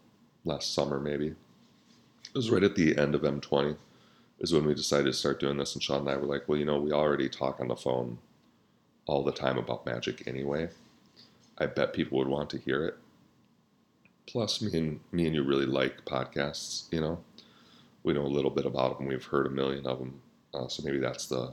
last 0.45 0.75
summer 0.75 0.99
maybe. 0.99 1.29
It 1.29 2.35
was 2.35 2.51
right 2.51 2.63
at 2.63 2.75
the 2.75 2.97
end 2.97 3.15
of 3.15 3.23
M20 3.23 3.77
is 4.41 4.53
when 4.53 4.65
we 4.65 4.75
decided 4.75 5.05
to 5.05 5.13
start 5.13 5.39
doing 5.39 5.57
this, 5.57 5.75
and 5.75 5.83
Sean 5.83 6.01
and 6.01 6.11
I 6.11 6.17
were 6.17 6.27
like, 6.27 6.49
well, 6.49 6.59
you 6.59 6.65
know, 6.65 6.81
we 6.81 6.91
already 6.91 7.29
talk 7.29 7.61
on 7.61 7.69
the 7.69 7.77
phone 7.77 8.19
all 9.07 9.23
the 9.23 9.33
time 9.33 9.57
about 9.57 9.87
magic 9.87 10.27
anyway. 10.27 10.69
I 11.59 11.67
bet 11.67 11.93
people 11.93 12.19
would 12.19 12.29
want 12.29 12.51
to 12.51 12.59
hear 12.59 12.85
it. 12.87 12.99
Plus, 14.27 14.63
me 14.63 14.79
and 14.79 15.01
me 15.13 15.27
and 15.27 15.35
you 15.35 15.43
really 15.43 15.67
like 15.67 16.05
podcasts, 16.05 16.85
you 16.93 17.01
know. 17.01 17.19
we 18.03 18.13
know 18.13 18.23
a 18.23 18.29
little 18.29 18.51
bit 18.51 18.67
about 18.67 18.99
them. 18.99 19.07
We've 19.09 19.25
heard 19.25 19.47
a 19.47 19.51
million 19.51 19.87
of 19.87 19.99
them. 19.99 20.21
Uh, 20.55 20.69
so 20.69 20.83
maybe 20.85 20.99
that's 20.99 21.27
the 21.27 21.53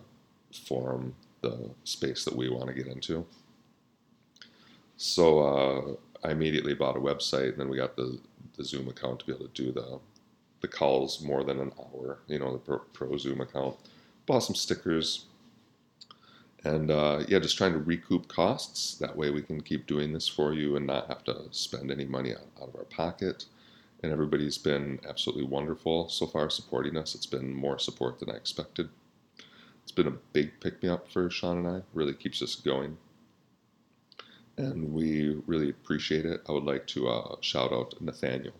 forum, 0.66 1.16
the 1.42 1.70
space 1.84 2.26
that 2.26 2.36
we 2.36 2.50
want 2.50 2.68
to 2.68 2.74
get 2.74 2.88
into. 2.88 3.26
So 4.98 5.40
uh, 5.40 6.28
I 6.28 6.32
immediately 6.32 6.74
bought 6.74 6.98
a 6.98 7.00
website, 7.00 7.52
and 7.52 7.60
then 7.60 7.70
we 7.70 7.78
got 7.78 7.96
the, 7.96 8.20
the 8.58 8.64
Zoom 8.64 8.88
account 8.90 9.20
to 9.22 9.26
be 9.26 9.34
able 9.34 9.48
to 9.48 9.64
do 9.64 9.72
the 9.72 10.00
the 10.62 10.68
calls 10.68 11.22
more 11.22 11.46
than 11.46 11.60
an 11.62 11.72
hour. 11.80 12.20
You 12.28 12.40
know, 12.40 12.52
the 12.52 12.58
Pro, 12.58 12.80
Pro 12.92 13.18
Zoom 13.18 13.40
account. 13.40 13.78
Bought 14.26 14.40
some 14.40 14.56
stickers, 14.56 15.26
and 16.63 16.92
uh, 16.92 17.24
yeah, 17.28 17.39
just 17.39 17.58
trying 17.58 17.74
to 17.74 17.80
recoup 17.80 18.28
costs. 18.28 18.96
That 18.96 19.16
way, 19.16 19.32
we 19.32 19.42
can 19.42 19.62
keep 19.62 19.88
doing 19.88 20.12
this 20.13 20.28
for 20.28 20.54
you 20.54 20.75
and 20.75 20.86
not 20.86 21.08
have 21.08 21.24
to 21.25 21.44
spend 21.51 21.92
any 21.92 22.06
money 22.06 22.34
out, 22.34 22.48
out 22.62 22.70
of 22.70 22.75
our 22.75 22.86
pocket. 22.86 23.46
And 24.01 24.12
everybody's 24.12 24.58
been 24.58 25.00
absolutely 25.08 25.46
wonderful 25.46 26.10
so 26.10 26.25
far 26.25 26.50
supporting 26.50 26.98
us. 26.98 27.16
It's 27.16 27.25
been 27.25 27.54
more 27.54 27.80
support 27.80 28.20
than 28.20 28.32
I 28.32 28.36
expected. 28.36 28.89
It's 29.84 29.92
been 29.92 30.08
a 30.08 30.18
big 30.34 30.60
pick 30.62 30.82
me 30.84 30.89
up 30.89 31.12
for 31.12 31.30
Sean 31.30 31.66
and 31.66 31.68
I. 31.68 31.82
Really 31.94 32.13
keeps 32.13 32.42
us 32.42 32.56
going 32.56 32.98
and 34.60 34.94
we 34.94 35.42
really 35.48 35.70
appreciate 35.70 36.25
it. 36.25 36.42
I 36.48 36.51
would 36.51 36.66
like 36.66 36.86
to 36.88 37.08
uh, 37.08 37.36
shout 37.39 37.72
out 37.72 38.00
Nathaniel 38.01 38.54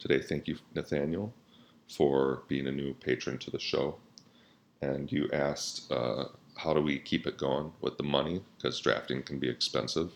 today. 0.00 0.20
Thank 0.20 0.48
you, 0.48 0.58
Nathaniel, 0.74 1.32
for 1.88 2.42
being 2.48 2.66
a 2.66 2.72
new 2.72 2.92
patron 2.94 3.38
to 3.38 3.50
the 3.50 3.60
show. 3.60 3.98
And 4.82 5.10
you 5.10 5.30
asked, 5.32 5.90
uh, 5.92 6.24
how 6.58 6.74
do 6.74 6.80
we 6.80 6.98
keep 6.98 7.26
it 7.26 7.38
going 7.38 7.72
with 7.80 7.96
the 7.98 8.02
money? 8.02 8.42
Because 8.56 8.80
drafting 8.80 9.22
can 9.22 9.38
be 9.38 9.48
expensive. 9.48 10.10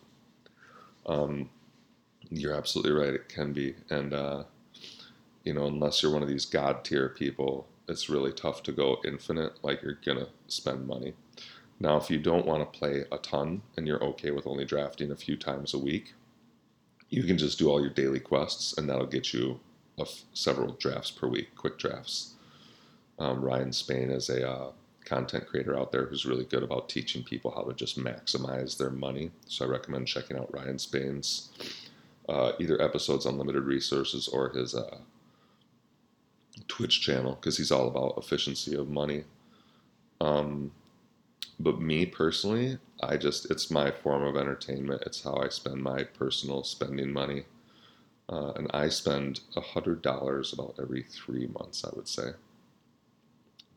Um, 1.06 1.50
you're 2.30 2.54
absolutely 2.54 2.92
right, 2.92 3.14
it 3.14 3.28
can 3.28 3.52
be. 3.52 3.76
And, 3.90 4.12
uh, 4.12 4.44
you 5.44 5.54
know, 5.54 5.66
unless 5.66 6.02
you're 6.02 6.12
one 6.12 6.22
of 6.22 6.28
these 6.28 6.44
God 6.44 6.84
tier 6.84 7.08
people, 7.08 7.68
it's 7.88 8.08
really 8.08 8.32
tough 8.32 8.64
to 8.64 8.72
go 8.72 9.00
infinite, 9.04 9.52
like 9.62 9.82
you're 9.82 9.94
to 9.94 10.28
spend 10.48 10.86
money. 10.86 11.14
Now, 11.78 11.96
if 11.96 12.10
you 12.10 12.18
don't 12.18 12.46
want 12.46 12.60
to 12.60 12.78
play 12.78 13.04
a 13.12 13.18
ton 13.18 13.62
and 13.76 13.86
you're 13.86 14.02
okay 14.02 14.32
with 14.32 14.46
only 14.46 14.64
drafting 14.64 15.12
a 15.12 15.16
few 15.16 15.36
times 15.36 15.74
a 15.74 15.78
week, 15.78 16.14
you 17.08 17.22
can 17.22 17.38
just 17.38 17.58
do 17.58 17.70
all 17.70 17.80
your 17.80 17.90
daily 17.90 18.20
quests 18.20 18.76
and 18.76 18.88
that'll 18.88 19.06
get 19.06 19.32
you 19.32 19.60
several 20.32 20.72
drafts 20.72 21.12
per 21.12 21.28
week, 21.28 21.54
quick 21.54 21.78
drafts. 21.78 22.34
Um, 23.20 23.44
Ryan 23.44 23.72
Spain 23.72 24.10
is 24.10 24.28
a 24.28 24.48
uh, 24.48 24.72
content 25.04 25.46
creator 25.46 25.78
out 25.78 25.92
there 25.92 26.06
who's 26.06 26.26
really 26.26 26.44
good 26.44 26.62
about 26.62 26.88
teaching 26.88 27.22
people 27.22 27.50
how 27.50 27.62
to 27.62 27.74
just 27.74 27.98
maximize 27.98 28.76
their 28.76 28.90
money. 28.90 29.30
So 29.46 29.64
I 29.64 29.68
recommend 29.68 30.06
checking 30.06 30.36
out 30.36 30.52
Ryan 30.52 30.78
Spain's 30.78 31.50
uh, 32.28 32.52
either 32.58 32.80
episodes 32.80 33.26
on 33.26 33.38
limited 33.38 33.64
resources 33.64 34.28
or 34.28 34.50
his 34.50 34.74
uh, 34.74 34.98
Twitch 36.68 37.00
channel 37.00 37.34
because 37.34 37.56
he's 37.56 37.72
all 37.72 37.88
about 37.88 38.16
efficiency 38.16 38.74
of 38.74 38.88
money. 38.88 39.24
Um, 40.20 40.70
but 41.58 41.80
me 41.80 42.06
personally, 42.06 42.78
I 43.02 43.16
just, 43.16 43.50
it's 43.50 43.70
my 43.70 43.90
form 43.90 44.22
of 44.22 44.36
entertainment. 44.36 45.02
It's 45.06 45.22
how 45.22 45.36
I 45.36 45.48
spend 45.48 45.82
my 45.82 46.04
personal 46.04 46.64
spending 46.64 47.12
money. 47.12 47.44
Uh, 48.28 48.52
and 48.52 48.70
I 48.72 48.88
spend 48.88 49.40
$100 49.56 50.52
about 50.52 50.74
every 50.80 51.02
three 51.02 51.48
months, 51.48 51.84
I 51.84 51.90
would 51.94 52.08
say, 52.08 52.30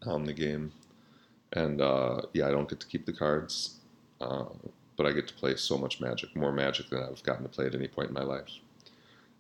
on 0.06 0.24
the 0.24 0.34
game. 0.34 0.72
And 1.56 1.82
uh, 1.82 2.22
yeah, 2.34 2.48
I 2.48 2.52
don't 2.52 2.70
get 2.70 2.80
to 2.82 2.88
keep 2.88 3.06
the 3.06 3.14
cards, 3.14 3.80
uh, 4.22 4.46
but 4.98 5.06
I 5.06 5.14
get 5.14 5.28
to 5.30 5.34
play 5.34 5.56
so 5.56 5.78
much 5.78 6.02
magic, 6.02 6.36
more 6.36 6.52
magic 6.52 6.90
than 6.90 7.02
I've 7.02 7.24
gotten 7.24 7.44
to 7.44 7.50
play 7.50 7.66
at 7.66 7.76
any 7.76 7.88
point 7.88 8.10
in 8.10 8.14
my 8.14 8.24
life. 8.24 8.50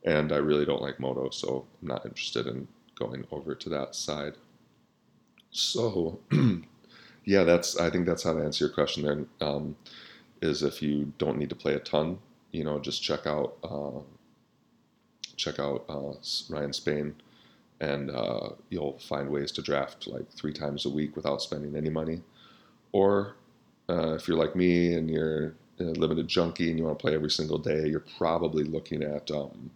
And 0.03 0.31
I 0.31 0.37
really 0.37 0.65
don't 0.65 0.81
like 0.81 0.99
Moto, 0.99 1.29
so 1.29 1.65
I'm 1.81 1.87
not 1.87 2.05
interested 2.05 2.47
in 2.47 2.67
going 2.97 3.25
over 3.31 3.53
to 3.53 3.69
that 3.69 3.95
side. 3.95 4.35
So 5.51 6.19
yeah, 7.25 7.43
that's 7.43 7.77
I 7.77 7.89
think 7.89 8.05
that's 8.05 8.23
how 8.23 8.33
to 8.33 8.43
answer 8.43 8.65
your 8.65 8.73
question 8.73 9.03
there. 9.03 9.47
Um, 9.47 9.75
is 10.41 10.63
if 10.63 10.81
you 10.81 11.13
don't 11.17 11.37
need 11.37 11.49
to 11.49 11.55
play 11.55 11.73
a 11.73 11.79
ton, 11.79 12.19
you 12.51 12.63
know, 12.63 12.79
just 12.79 13.01
check 13.01 13.25
out 13.25 13.57
uh, 13.63 13.99
check 15.35 15.59
out 15.59 15.85
uh, 15.89 16.13
Ryan 16.49 16.73
Spain, 16.73 17.15
and 17.81 18.09
uh, 18.09 18.49
you'll 18.69 18.99
find 18.99 19.29
ways 19.29 19.51
to 19.53 19.61
draft 19.61 20.07
like 20.07 20.29
three 20.31 20.53
times 20.53 20.85
a 20.85 20.89
week 20.89 21.15
without 21.15 21.41
spending 21.41 21.75
any 21.75 21.89
money. 21.89 22.21
Or 22.91 23.35
uh, 23.89 24.13
if 24.13 24.27
you're 24.27 24.37
like 24.37 24.55
me 24.55 24.93
and 24.93 25.09
you're 25.09 25.55
a 25.79 25.83
limited 25.83 26.27
junkie 26.27 26.69
and 26.69 26.79
you 26.79 26.85
want 26.85 26.97
to 26.97 27.01
play 27.01 27.13
every 27.13 27.29
single 27.29 27.57
day, 27.57 27.87
you're 27.87 28.05
probably 28.17 28.63
looking 28.63 29.03
at 29.03 29.29
um, 29.31 29.71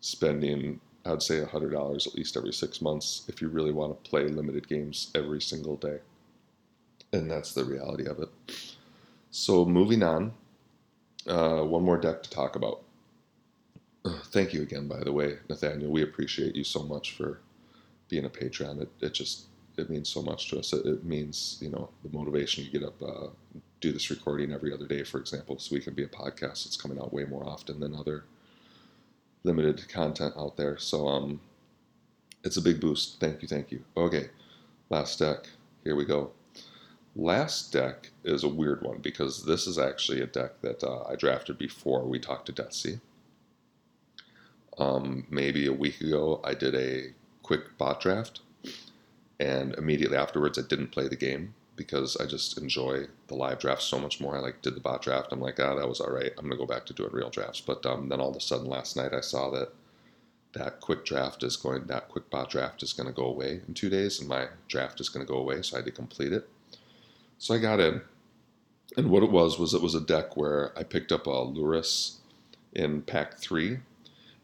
spending 0.00 0.80
I'd 1.04 1.20
say 1.20 1.40
$100 1.40 2.06
at 2.06 2.14
least 2.14 2.36
every 2.36 2.52
six 2.52 2.80
months 2.80 3.22
if 3.26 3.42
you 3.42 3.48
really 3.48 3.72
want 3.72 4.04
to 4.04 4.08
play 4.08 4.28
limited 4.28 4.68
games 4.68 5.10
every 5.16 5.40
single 5.40 5.74
day 5.74 5.98
and 7.12 7.30
that's 7.30 7.52
the 7.52 7.64
reality 7.64 8.06
of 8.06 8.20
it. 8.20 8.28
So 9.30 9.64
moving 9.64 10.02
on, 10.02 10.32
uh, 11.26 11.62
one 11.62 11.82
more 11.82 11.98
deck 11.98 12.22
to 12.22 12.30
talk 12.30 12.56
about. 12.56 12.82
thank 14.32 14.52
you 14.52 14.62
again, 14.62 14.88
by 14.88 15.00
the 15.00 15.12
way, 15.12 15.38
Nathaniel. 15.48 15.90
We 15.90 16.02
appreciate 16.02 16.56
you 16.56 16.64
so 16.64 16.82
much 16.82 17.12
for 17.12 17.40
being 18.08 18.24
a 18.24 18.30
patron. 18.30 18.80
It, 18.80 18.90
it 19.00 19.14
just 19.14 19.46
it 19.78 19.88
means 19.88 20.08
so 20.08 20.22
much 20.22 20.50
to 20.50 20.58
us. 20.58 20.72
It, 20.72 20.84
it 20.86 21.04
means 21.04 21.58
you 21.60 21.70
know 21.70 21.88
the 22.02 22.16
motivation. 22.16 22.64
You 22.64 22.70
get 22.70 22.84
up, 22.84 23.02
uh, 23.02 23.28
do 23.80 23.92
this 23.92 24.10
recording 24.10 24.52
every 24.52 24.72
other 24.72 24.86
day, 24.86 25.02
for 25.02 25.18
example, 25.18 25.58
so 25.58 25.74
we 25.74 25.80
can 25.80 25.94
be 25.94 26.04
a 26.04 26.08
podcast 26.08 26.64
that's 26.64 26.76
coming 26.76 26.98
out 26.98 27.12
way 27.12 27.24
more 27.24 27.46
often 27.46 27.80
than 27.80 27.94
other 27.94 28.24
limited 29.44 29.88
content 29.88 30.34
out 30.36 30.56
there. 30.56 30.78
So 30.78 31.08
um, 31.08 31.40
it's 32.44 32.56
a 32.56 32.62
big 32.62 32.80
boost. 32.80 33.20
Thank 33.20 33.42
you, 33.42 33.48
thank 33.48 33.70
you. 33.70 33.84
Okay, 33.96 34.28
last 34.90 35.18
deck. 35.18 35.48
Here 35.84 35.96
we 35.96 36.04
go. 36.04 36.32
Last 37.14 37.72
deck 37.72 38.10
is 38.24 38.42
a 38.42 38.48
weird 38.48 38.82
one 38.82 38.98
because 38.98 39.44
this 39.44 39.66
is 39.66 39.78
actually 39.78 40.22
a 40.22 40.26
deck 40.26 40.60
that 40.62 40.82
uh, 40.82 41.02
I 41.08 41.16
drafted 41.16 41.58
before 41.58 42.04
we 42.04 42.18
talked 42.18 42.46
to 42.46 42.52
Deathsie. 42.52 43.00
Um, 44.78 45.26
maybe 45.30 45.66
a 45.66 45.72
week 45.72 46.00
ago, 46.00 46.40
I 46.44 46.54
did 46.54 46.74
a 46.74 47.12
quick 47.42 47.76
bot 47.78 48.00
draft, 48.00 48.40
and 49.38 49.74
immediately 49.74 50.16
afterwards, 50.16 50.58
I 50.58 50.62
didn't 50.62 50.92
play 50.92 51.08
the 51.08 51.16
game 51.16 51.54
because 51.76 52.16
I 52.16 52.26
just 52.26 52.58
enjoy 52.58 53.06
the 53.28 53.34
live 53.34 53.58
draft 53.58 53.82
so 53.82 53.98
much 53.98 54.20
more. 54.20 54.36
I 54.36 54.40
like 54.40 54.62
did 54.62 54.74
the 54.76 54.80
bot 54.80 55.02
draft. 55.02 55.32
I'm 55.32 55.40
like, 55.40 55.58
ah, 55.60 55.74
that 55.74 55.88
was 55.88 56.00
all 56.00 56.12
right. 56.12 56.32
I'm 56.38 56.44
gonna 56.44 56.56
go 56.56 56.66
back 56.66 56.86
to 56.86 56.94
doing 56.94 57.10
real 57.12 57.30
drafts. 57.30 57.60
But 57.60 57.84
um, 57.86 58.08
then 58.08 58.20
all 58.20 58.30
of 58.30 58.36
a 58.36 58.40
sudden, 58.40 58.66
last 58.66 58.96
night, 58.96 59.12
I 59.12 59.20
saw 59.20 59.50
that 59.50 59.72
that 60.52 60.80
quick 60.80 61.04
draft 61.04 61.42
is 61.42 61.56
going, 61.56 61.84
that 61.86 62.08
quick 62.08 62.28
bot 62.30 62.50
draft 62.50 62.82
is 62.82 62.92
to 62.92 63.04
go 63.12 63.24
away 63.24 63.62
in 63.66 63.74
two 63.74 63.88
days, 63.88 64.20
and 64.20 64.28
my 64.28 64.48
draft 64.68 65.00
is 65.00 65.08
to 65.08 65.24
go 65.24 65.38
away. 65.38 65.62
So 65.62 65.76
I 65.76 65.78
had 65.78 65.86
to 65.86 65.92
complete 65.92 66.32
it. 66.32 66.48
So 67.38 67.54
I 67.54 67.58
got 67.58 67.80
in, 67.80 68.02
and 68.96 69.10
what 69.10 69.22
it 69.22 69.30
was 69.30 69.58
was 69.58 69.74
it 69.74 69.82
was 69.82 69.94
a 69.94 70.00
deck 70.00 70.36
where 70.36 70.78
I 70.78 70.82
picked 70.82 71.10
up 71.10 71.26
a 71.26 71.30
Lurrus 71.30 72.16
in 72.74 73.02
pack 73.02 73.38
three, 73.38 73.78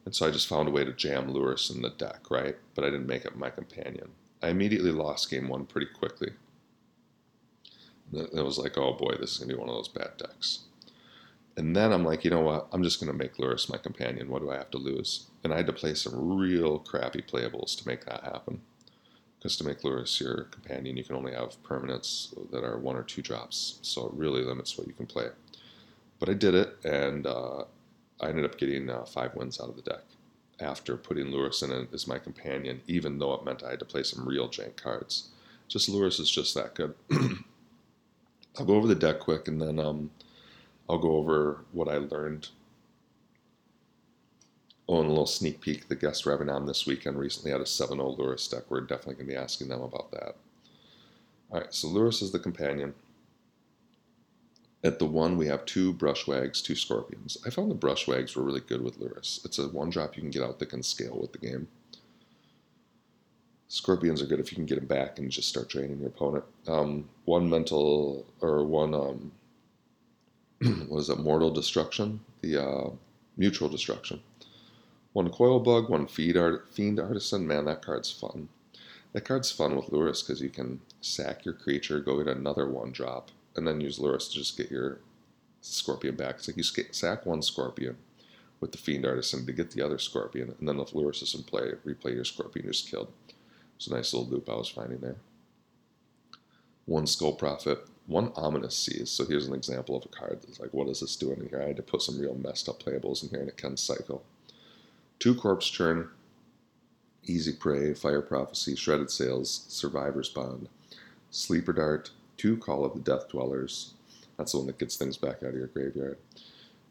and 0.08 0.16
so 0.16 0.26
I 0.26 0.30
just 0.30 0.48
found 0.48 0.66
a 0.66 0.70
way 0.70 0.86
to 0.86 0.92
jam 0.94 1.34
Lurrus 1.34 1.70
in 1.70 1.82
the 1.82 1.90
deck, 1.90 2.30
right? 2.30 2.56
But 2.74 2.82
I 2.82 2.86
didn't 2.88 3.06
make 3.06 3.26
it 3.26 3.36
my 3.36 3.50
companion. 3.50 4.12
I 4.42 4.48
immediately 4.48 4.90
lost 4.90 5.28
game 5.28 5.48
one 5.48 5.66
pretty 5.66 5.88
quickly. 5.88 6.30
It 8.14 8.42
was 8.42 8.56
like, 8.56 8.78
oh 8.78 8.94
boy, 8.94 9.16
this 9.20 9.32
is 9.32 9.36
gonna 9.36 9.52
be 9.52 9.58
one 9.58 9.68
of 9.68 9.74
those 9.74 9.88
bad 9.88 10.16
decks. 10.16 10.60
And 11.58 11.76
then 11.76 11.92
I'm 11.92 12.06
like, 12.06 12.24
you 12.24 12.30
know 12.30 12.40
what? 12.40 12.68
I'm 12.72 12.82
just 12.82 13.00
gonna 13.00 13.12
make 13.12 13.36
Lurrus 13.36 13.70
my 13.70 13.76
companion. 13.76 14.30
What 14.30 14.40
do 14.40 14.50
I 14.50 14.56
have 14.56 14.70
to 14.70 14.78
lose? 14.78 15.26
And 15.44 15.52
I 15.52 15.58
had 15.58 15.66
to 15.66 15.74
play 15.74 15.92
some 15.92 16.38
real 16.38 16.78
crappy 16.78 17.20
playables 17.20 17.76
to 17.76 17.86
make 17.86 18.06
that 18.06 18.24
happen. 18.24 18.62
Because 19.38 19.58
to 19.58 19.64
make 19.64 19.82
Lurrus 19.82 20.18
your 20.18 20.44
companion, 20.44 20.96
you 20.96 21.04
can 21.04 21.16
only 21.16 21.34
have 21.34 21.62
permanents 21.62 22.34
that 22.50 22.64
are 22.64 22.78
one 22.78 22.96
or 22.96 23.02
two 23.02 23.20
drops, 23.20 23.78
so 23.82 24.06
it 24.06 24.14
really 24.14 24.42
limits 24.42 24.78
what 24.78 24.86
you 24.86 24.94
can 24.94 25.06
play. 25.06 25.26
But 26.18 26.30
I 26.30 26.32
did 26.32 26.54
it, 26.54 26.78
and 26.82 27.26
uh, 27.26 27.64
I 28.20 28.28
ended 28.28 28.44
up 28.44 28.58
getting 28.58 28.90
uh, 28.90 29.04
five 29.04 29.34
wins 29.34 29.60
out 29.60 29.68
of 29.68 29.76
the 29.76 29.82
deck 29.82 30.04
after 30.60 30.96
putting 30.96 31.26
Lurrus 31.26 31.62
in 31.62 31.88
as 31.92 32.08
my 32.08 32.18
companion, 32.18 32.80
even 32.87 33.18
though 33.18 33.34
it 33.34 33.44
meant 33.44 33.62
I 33.62 33.70
had 33.70 33.78
to 33.78 33.84
play 33.84 34.02
some 34.02 34.28
real 34.28 34.48
jank 34.48 34.76
cards. 34.76 35.28
Just 35.68 35.88
Lurrus 35.88 36.18
is 36.18 36.30
just 36.30 36.54
that 36.54 36.75
good. 36.75 36.94
I'll 38.58 38.66
go 38.66 38.75
over 38.75 38.88
the 38.88 38.94
deck 38.94 39.20
quick, 39.20 39.46
and 39.46 39.60
then 39.60 39.78
um, 39.78 40.10
I'll 40.88 40.98
go 40.98 41.16
over 41.16 41.60
what 41.72 41.88
I 41.88 41.98
learned 41.98 42.48
Oh, 44.88 45.00
and 45.00 45.06
a 45.06 45.10
little 45.10 45.26
sneak 45.26 45.60
peek. 45.60 45.88
The 45.88 45.94
guest 45.94 46.25
Revenant 46.25 46.66
this 46.66 46.87
weekend 46.87 47.18
recently 47.18 47.50
had 47.50 47.60
a 47.60 47.66
7 47.66 47.98
0 47.98 48.16
Lurrus 48.16 48.50
deck. 48.50 48.64
We're 48.70 48.80
definitely 48.80 49.16
going 49.16 49.26
to 49.26 49.32
be 49.32 49.37
asking 49.37 49.68
them 49.68 49.82
about 49.82 50.10
that. 50.12 50.37
All 51.50 51.60
right, 51.60 51.75
so 51.75 51.88
Lurrus 51.88 52.22
is 52.22 52.32
the 52.32 52.38
companion. 52.38 52.94
At 54.85 54.99
the 54.99 55.06
one, 55.06 55.37
we 55.37 55.47
have 55.49 55.64
two 55.64 55.92
Brushwags, 55.92 56.62
two 56.62 56.76
Scorpions. 56.76 57.37
I 57.44 57.50
found 57.50 57.70
the 57.70 57.75
Brushwags 57.75 58.37
were 58.37 58.44
really 58.44 58.61
good 58.61 58.82
with 58.82 59.00
Lurrus. 59.00 59.44
It's 59.44 59.58
a 59.58 59.68
one 59.68 59.90
drop 59.90 60.16
you 60.16 60.23
can 60.23 60.30
get 60.30 60.42
out 60.42 60.58
that 60.58 60.66
can 60.70 60.82
scale 60.82 61.18
with 61.20 61.32
the 61.32 61.38
game. 61.38 61.66
Scorpions 63.66 64.23
are 64.23 64.26
good 64.26 64.40
if 64.40 64.52
you 64.52 64.56
can 64.56 64.66
get 64.66 64.76
them 64.76 64.87
back 64.87 65.18
and 65.18 65.30
just 65.30 65.49
start 65.49 65.68
draining 65.68 65.99
your 65.99 66.08
opponent. 66.08 66.44
Um, 66.68 67.08
one 67.25 67.50
mental, 67.50 68.25
or 68.40 68.64
one, 68.64 68.94
um, 68.94 69.32
what 70.88 71.00
is 71.00 71.11
it, 71.11 71.18
Mortal 71.18 71.50
Destruction? 71.50 72.20
The 72.40 72.64
uh, 72.64 72.90
Mutual 73.37 73.68
Destruction 73.68 74.20
one 75.18 75.30
Coil 75.30 75.58
Bug, 75.58 75.88
one 75.88 76.06
Feed 76.06 76.37
Art, 76.37 76.68
Fiend 76.70 77.00
Artisan. 77.00 77.44
Man, 77.44 77.64
that 77.64 77.82
card's 77.82 78.11
fun. 78.11 78.49
That 79.12 79.25
card's 79.25 79.50
fun 79.50 79.75
with 79.75 79.87
Lurrus 79.87 80.25
because 80.25 80.40
you 80.40 80.49
can 80.49 80.80
sack 81.00 81.44
your 81.44 81.54
creature, 81.54 81.99
go 81.99 82.23
get 82.23 82.37
another 82.37 82.68
one 82.68 82.92
drop, 82.92 83.30
and 83.58 83.66
then 83.66 83.80
use 83.80 83.98
Lurrus 83.98 84.30
to 84.30 84.38
just 84.38 84.56
get 84.56 84.70
your 84.70 85.00
Scorpion 85.60 86.16
back. 86.16 86.36
It's 86.36 86.48
like 86.48 86.56
you 86.56 86.62
sack 86.62 87.26
one 87.26 87.42
Scorpion 87.42 87.96
with 88.60 88.72
the 88.72 88.78
Fiend 88.78 89.04
Artisan 89.04 89.44
to 89.44 89.52
get 89.52 89.72
the 89.72 89.82
other 89.82 89.98
Scorpion, 89.98 90.54
and 90.58 90.68
then 90.68 90.80
if 90.80 90.92
Lurrus 90.92 91.22
is 91.22 91.34
in 91.34 91.42
play, 91.42 91.72
replay 91.84 92.14
your 92.14 92.24
Scorpion 92.24 92.66
just 92.66 92.90
killed. 92.90 93.12
It's 93.76 93.86
a 93.88 93.94
nice 93.94 94.14
little 94.14 94.28
loop 94.28 94.48
I 94.48 94.54
was 94.54 94.68
finding 94.68 94.98
there. 94.98 95.16
One 96.86 97.06
Skull 97.06 97.34
Prophet, 97.34 97.86
one 98.06 98.32
Ominous 98.34 98.76
Seas. 98.76 99.10
So 99.10 99.26
here's 99.26 99.46
an 99.46 99.54
example 99.54 99.96
of 99.96 100.06
a 100.06 100.08
card 100.08 100.40
that's 100.42 100.58
like, 100.58 100.72
what 100.72 100.88
is 100.88 101.00
this 101.00 101.16
doing 101.16 101.40
in 101.40 101.48
here? 101.48 101.60
I 101.62 101.68
had 101.68 101.76
to 101.76 101.82
put 101.82 102.02
some 102.02 102.18
real 102.18 102.34
messed 102.34 102.68
up 102.68 102.82
playables 102.82 103.22
in 103.22 103.28
here, 103.28 103.40
and 103.40 103.48
it 103.48 103.56
can 103.56 103.76
cycle. 103.76 104.24
Two 105.18 105.34
Corpse 105.34 105.68
Churn, 105.68 106.08
Easy 107.24 107.52
Prey, 107.52 107.92
Fire 107.92 108.22
Prophecy, 108.22 108.74
Shredded 108.74 109.10
Sails, 109.10 109.66
Survivor's 109.68 110.30
Bond, 110.30 110.68
Sleeper 111.30 111.74
Dart, 111.74 112.10
two 112.38 112.57
Call 112.57 112.85
of 112.85 112.95
the 112.95 113.00
Death 113.00 113.28
Dwellers. 113.28 113.92
That's 114.38 114.52
the 114.52 114.59
one 114.59 114.68
that 114.68 114.78
gets 114.78 114.97
things 114.97 115.18
back 115.18 115.42
out 115.42 115.50
of 115.50 115.57
your 115.57 115.66
graveyard. 115.66 116.16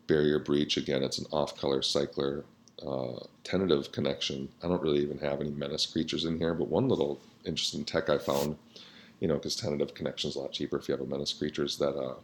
Barrier 0.05 0.39
Breach, 0.39 0.77
again, 0.77 1.01
it's 1.01 1.17
an 1.17 1.25
off 1.31 1.57
color 1.57 1.81
cycler. 1.81 2.45
Uh, 2.85 3.19
tentative 3.43 3.91
Connection. 3.91 4.49
I 4.63 4.67
don't 4.67 4.83
really 4.83 5.01
even 5.01 5.17
have 5.17 5.41
any 5.41 5.49
menace 5.49 5.87
creatures 5.87 6.25
in 6.25 6.37
here, 6.37 6.53
but 6.53 6.67
one 6.67 6.87
little 6.87 7.19
interesting 7.43 7.83
tech 7.83 8.07
I 8.07 8.19
found, 8.19 8.55
you 9.19 9.27
know, 9.27 9.33
because 9.33 9.55
tentative 9.55 9.95
connection 9.95 10.29
is 10.29 10.35
a 10.35 10.41
lot 10.41 10.51
cheaper 10.51 10.77
if 10.77 10.87
you 10.87 10.93
have 10.95 11.01
a 11.01 11.07
menace 11.09 11.33
creature, 11.33 11.63
is 11.63 11.77
that 11.77 11.97
uh, 11.97 12.15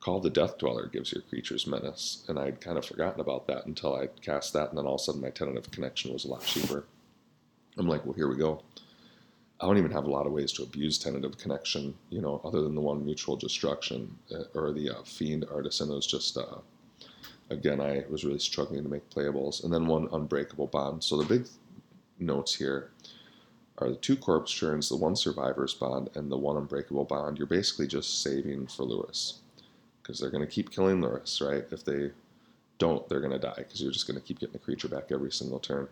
Call 0.00 0.20
the 0.20 0.28
Death 0.28 0.58
Dweller 0.58 0.88
gives 0.88 1.12
your 1.12 1.22
creatures 1.22 1.66
menace. 1.66 2.24
And 2.28 2.38
I'd 2.38 2.60
kind 2.60 2.76
of 2.76 2.84
forgotten 2.84 3.20
about 3.20 3.46
that 3.46 3.64
until 3.64 3.94
I 3.96 4.08
cast 4.20 4.52
that, 4.52 4.68
and 4.68 4.76
then 4.76 4.84
all 4.84 4.96
of 4.96 5.00
a 5.00 5.04
sudden 5.04 5.22
my 5.22 5.30
tentative 5.30 5.70
connection 5.70 6.12
was 6.12 6.26
a 6.26 6.28
lot 6.28 6.42
cheaper. 6.42 6.84
I'm 7.78 7.88
like, 7.88 8.04
well, 8.04 8.14
here 8.14 8.28
we 8.28 8.36
go. 8.36 8.62
I 9.62 9.66
don't 9.66 9.78
even 9.78 9.92
have 9.92 10.06
a 10.06 10.10
lot 10.10 10.26
of 10.26 10.32
ways 10.32 10.50
to 10.54 10.64
abuse 10.64 10.98
tentative 10.98 11.38
connection, 11.38 11.94
you 12.10 12.20
know, 12.20 12.40
other 12.44 12.62
than 12.62 12.74
the 12.74 12.80
one 12.80 13.04
mutual 13.04 13.36
destruction 13.36 14.18
uh, 14.34 14.42
or 14.54 14.72
the 14.72 14.90
uh, 14.90 15.02
fiend 15.04 15.46
artisan. 15.54 15.88
It 15.88 15.94
was 15.94 16.06
just, 16.06 16.36
uh, 16.36 16.58
again, 17.48 17.80
I 17.80 18.02
was 18.10 18.24
really 18.24 18.40
struggling 18.40 18.82
to 18.82 18.88
make 18.88 19.08
playables. 19.08 19.62
And 19.62 19.72
then 19.72 19.86
one 19.86 20.08
unbreakable 20.12 20.66
bond. 20.66 21.04
So 21.04 21.16
the 21.16 21.24
big 21.24 21.46
notes 22.18 22.56
here 22.56 22.90
are 23.78 23.90
the 23.90 23.96
two 23.96 24.16
corpse 24.16 24.50
churns, 24.50 24.88
the 24.88 24.96
one 24.96 25.14
survivor's 25.14 25.74
bond, 25.74 26.10
and 26.16 26.30
the 26.30 26.36
one 26.36 26.56
unbreakable 26.56 27.04
bond. 27.04 27.38
You're 27.38 27.46
basically 27.46 27.86
just 27.86 28.20
saving 28.20 28.66
for 28.66 28.84
Lurrus 28.84 29.34
because 30.02 30.18
they're 30.18 30.30
going 30.30 30.44
to 30.44 30.52
keep 30.52 30.72
killing 30.72 31.00
Lurrus, 31.00 31.40
right? 31.40 31.64
If 31.70 31.84
they 31.84 32.10
don't, 32.78 33.08
they're 33.08 33.20
going 33.20 33.30
to 33.30 33.38
die 33.38 33.54
because 33.58 33.80
you're 33.80 33.92
just 33.92 34.08
going 34.08 34.20
to 34.20 34.26
keep 34.26 34.40
getting 34.40 34.54
the 34.54 34.58
creature 34.58 34.88
back 34.88 35.12
every 35.12 35.30
single 35.30 35.60
turn. 35.60 35.86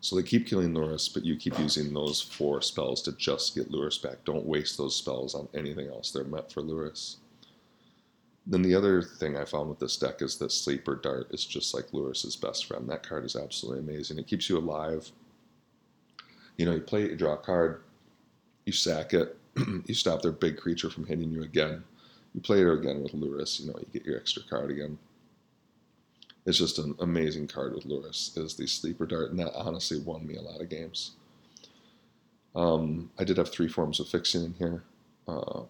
So 0.00 0.14
they 0.14 0.22
keep 0.22 0.46
killing 0.46 0.72
Lurrus, 0.72 1.12
but 1.12 1.24
you 1.24 1.36
keep 1.36 1.58
using 1.58 1.92
those 1.92 2.20
four 2.20 2.62
spells 2.62 3.02
to 3.02 3.12
just 3.12 3.54
get 3.54 3.72
Lurrus 3.72 4.00
back. 4.00 4.24
Don't 4.24 4.46
waste 4.46 4.78
those 4.78 4.94
spells 4.94 5.34
on 5.34 5.48
anything 5.54 5.88
else. 5.88 6.12
They're 6.12 6.24
meant 6.24 6.52
for 6.52 6.62
Lurrus. 6.62 7.16
Then 8.46 8.62
the 8.62 8.74
other 8.74 9.02
thing 9.02 9.36
I 9.36 9.44
found 9.44 9.68
with 9.68 9.78
this 9.78 9.96
deck 9.96 10.22
is 10.22 10.38
that 10.38 10.52
Sleeper 10.52 10.94
Dart 10.94 11.28
is 11.32 11.44
just 11.44 11.74
like 11.74 11.88
Lurrus's 11.88 12.36
best 12.36 12.66
friend. 12.66 12.88
That 12.88 13.06
card 13.06 13.24
is 13.24 13.36
absolutely 13.36 13.80
amazing. 13.80 14.18
It 14.18 14.26
keeps 14.26 14.48
you 14.48 14.56
alive. 14.56 15.10
You 16.56 16.66
know, 16.66 16.74
you 16.74 16.80
play 16.80 17.04
it, 17.04 17.10
you 17.10 17.16
draw 17.16 17.34
a 17.34 17.36
card, 17.36 17.82
you 18.64 18.72
sack 18.72 19.14
it, 19.14 19.36
you 19.86 19.94
stop 19.94 20.22
their 20.22 20.32
big 20.32 20.56
creature 20.56 20.90
from 20.90 21.06
hitting 21.06 21.30
you 21.30 21.42
again. 21.42 21.84
You 22.34 22.40
play 22.40 22.62
it 22.62 22.72
again 22.72 23.02
with 23.02 23.12
Lurrus, 23.12 23.60
you 23.60 23.66
know, 23.66 23.78
you 23.78 23.86
get 23.92 24.06
your 24.06 24.16
extra 24.16 24.42
card 24.48 24.70
again. 24.70 24.98
It's 26.48 26.56
just 26.56 26.78
an 26.78 26.94
amazing 27.00 27.46
card 27.46 27.74
with 27.74 27.84
Lurrus 27.84 28.34
is 28.38 28.54
the 28.54 28.66
sleeper 28.66 29.04
dart, 29.04 29.28
and 29.28 29.38
that 29.38 29.52
honestly 29.54 30.00
won 30.00 30.26
me 30.26 30.36
a 30.36 30.40
lot 30.40 30.62
of 30.62 30.70
games. 30.70 31.10
Um, 32.56 33.10
I 33.18 33.24
did 33.24 33.36
have 33.36 33.50
three 33.50 33.68
forms 33.68 34.00
of 34.00 34.08
fixing 34.08 34.44
in 34.44 34.54
here, 34.54 34.82
uh, 35.28 35.64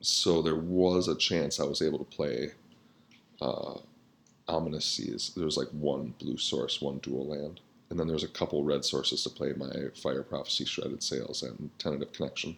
so 0.00 0.42
there 0.42 0.56
was 0.56 1.06
a 1.06 1.14
chance 1.14 1.60
I 1.60 1.64
was 1.64 1.80
able 1.80 2.00
to 2.00 2.04
play 2.04 2.50
uh, 3.40 3.74
Ominous 4.48 4.84
Seas. 4.84 5.30
There 5.36 5.44
was 5.44 5.56
like 5.56 5.68
one 5.68 6.14
blue 6.18 6.38
source, 6.38 6.82
one 6.82 6.98
dual 6.98 7.28
land, 7.28 7.60
and 7.88 8.00
then 8.00 8.08
there's 8.08 8.24
a 8.24 8.28
couple 8.28 8.64
red 8.64 8.84
sources 8.84 9.22
to 9.22 9.30
play 9.30 9.52
my 9.56 9.70
Fire 9.94 10.24
Prophecy, 10.24 10.64
Shredded 10.64 11.04
Sails, 11.04 11.44
and 11.44 11.70
Tentative 11.78 12.12
Connection. 12.12 12.56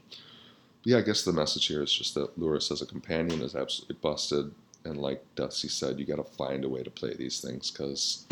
But 0.83 0.90
yeah, 0.90 0.98
I 0.98 1.02
guess 1.02 1.22
the 1.22 1.35
message 1.35 1.66
here 1.66 1.83
is 1.83 1.92
just 1.92 2.14
that 2.14 2.40
Lurrus 2.40 2.72
as 2.72 2.81
a 2.81 2.87
companion 2.87 3.42
is 3.42 3.55
absolutely 3.55 3.96
busted 4.00 4.52
and 4.85 4.99
like 4.99 5.25
Dusty 5.35 5.68
said, 5.68 5.99
you 5.99 6.05
got 6.05 6.16
to 6.16 6.25
find 6.25 6.64
a 6.64 6.68
way 6.68 6.83
to 6.83 6.90
play 6.90 7.14
these 7.14 7.40
things 7.40 7.70
because 7.70 8.27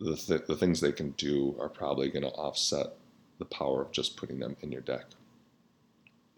the 0.00 0.16
th- 0.16 0.46
the 0.46 0.56
things 0.56 0.80
they 0.80 0.92
can 0.92 1.10
do 1.12 1.56
are 1.60 1.68
probably 1.68 2.08
going 2.10 2.24
to 2.24 2.30
offset 2.30 2.88
the 3.38 3.44
power 3.44 3.82
of 3.82 3.92
just 3.92 4.16
putting 4.16 4.38
them 4.38 4.56
in 4.62 4.72
your 4.72 4.80
deck. 4.80 5.04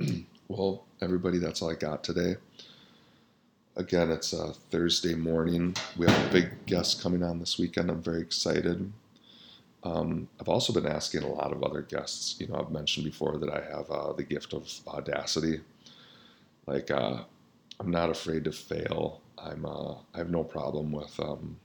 well, 0.49 0.85
everybody, 1.01 1.39
that's 1.39 1.63
all 1.63 1.71
I 1.71 1.75
got 1.75 2.05
today. 2.05 2.37
Again, 3.77 4.11
it's 4.11 4.33
a 4.33 4.53
Thursday 4.71 5.15
morning. 5.15 5.77
We 5.97 6.07
have 6.07 6.29
a 6.29 6.33
big 6.33 6.67
guest 6.67 7.01
coming 7.01 7.23
on 7.23 7.39
this 7.39 7.59
weekend. 7.59 7.91
I'm 7.91 8.03
very 8.03 8.21
excited. 8.21 8.93
Um, 9.85 10.29
I've 10.41 10.49
also 10.49 10.73
been 10.73 10.87
asking 10.87 11.23
a 11.23 11.33
lot 11.33 11.53
of 11.53 11.63
other 11.63 11.83
guests. 11.83 12.37
You 12.41 12.49
know, 12.49 12.57
I've 12.57 12.73
mentioned 12.73 13.05
before 13.07 13.39
that 13.39 13.49
I 13.49 13.63
have 13.73 13.89
uh, 13.91 14.13
the 14.13 14.25
gift 14.25 14.53
of 14.53 14.69
audacity. 14.89 15.61
Like, 16.67 16.91
uh, 16.91 17.23
I'm 17.81 17.91
not 17.91 18.11
afraid 18.11 18.45
to 18.45 18.53
fail. 18.53 19.21
I'm 19.39 19.65
uh, 19.65 19.95
I 20.15 20.19
have 20.19 20.31
no 20.31 20.43
problem 20.43 20.91
with 20.93 21.19
um, 21.21 21.57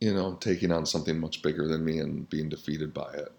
you 0.00 0.14
know 0.14 0.34
taking 0.34 0.70
on 0.70 0.86
something 0.86 1.18
much 1.18 1.42
bigger 1.42 1.66
than 1.66 1.84
me 1.84 1.98
and 1.98 2.28
being 2.30 2.48
defeated 2.48 2.94
by 2.94 3.12
it. 3.14 3.32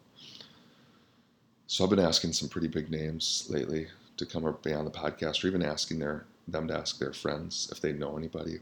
So 1.67 1.83
I've 1.83 1.89
been 1.89 1.99
asking 1.99 2.33
some 2.33 2.49
pretty 2.49 2.67
big 2.67 2.91
names 2.91 3.47
lately 3.49 3.87
to 4.17 4.25
come 4.25 4.45
or 4.45 4.53
be 4.53 4.73
on 4.73 4.85
the 4.85 4.91
podcast, 4.91 5.43
or 5.43 5.47
even 5.47 5.63
asking 5.63 5.99
their 5.99 6.25
them 6.47 6.67
to 6.67 6.77
ask 6.77 6.99
their 6.99 7.13
friends 7.13 7.69
if 7.71 7.81
they 7.81 7.93
know 7.93 8.17
anybody. 8.17 8.59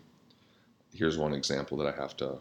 Here's 0.93 1.17
one 1.17 1.33
example 1.33 1.77
that 1.77 1.93
I 1.93 1.99
have 1.99 2.15
to 2.17 2.37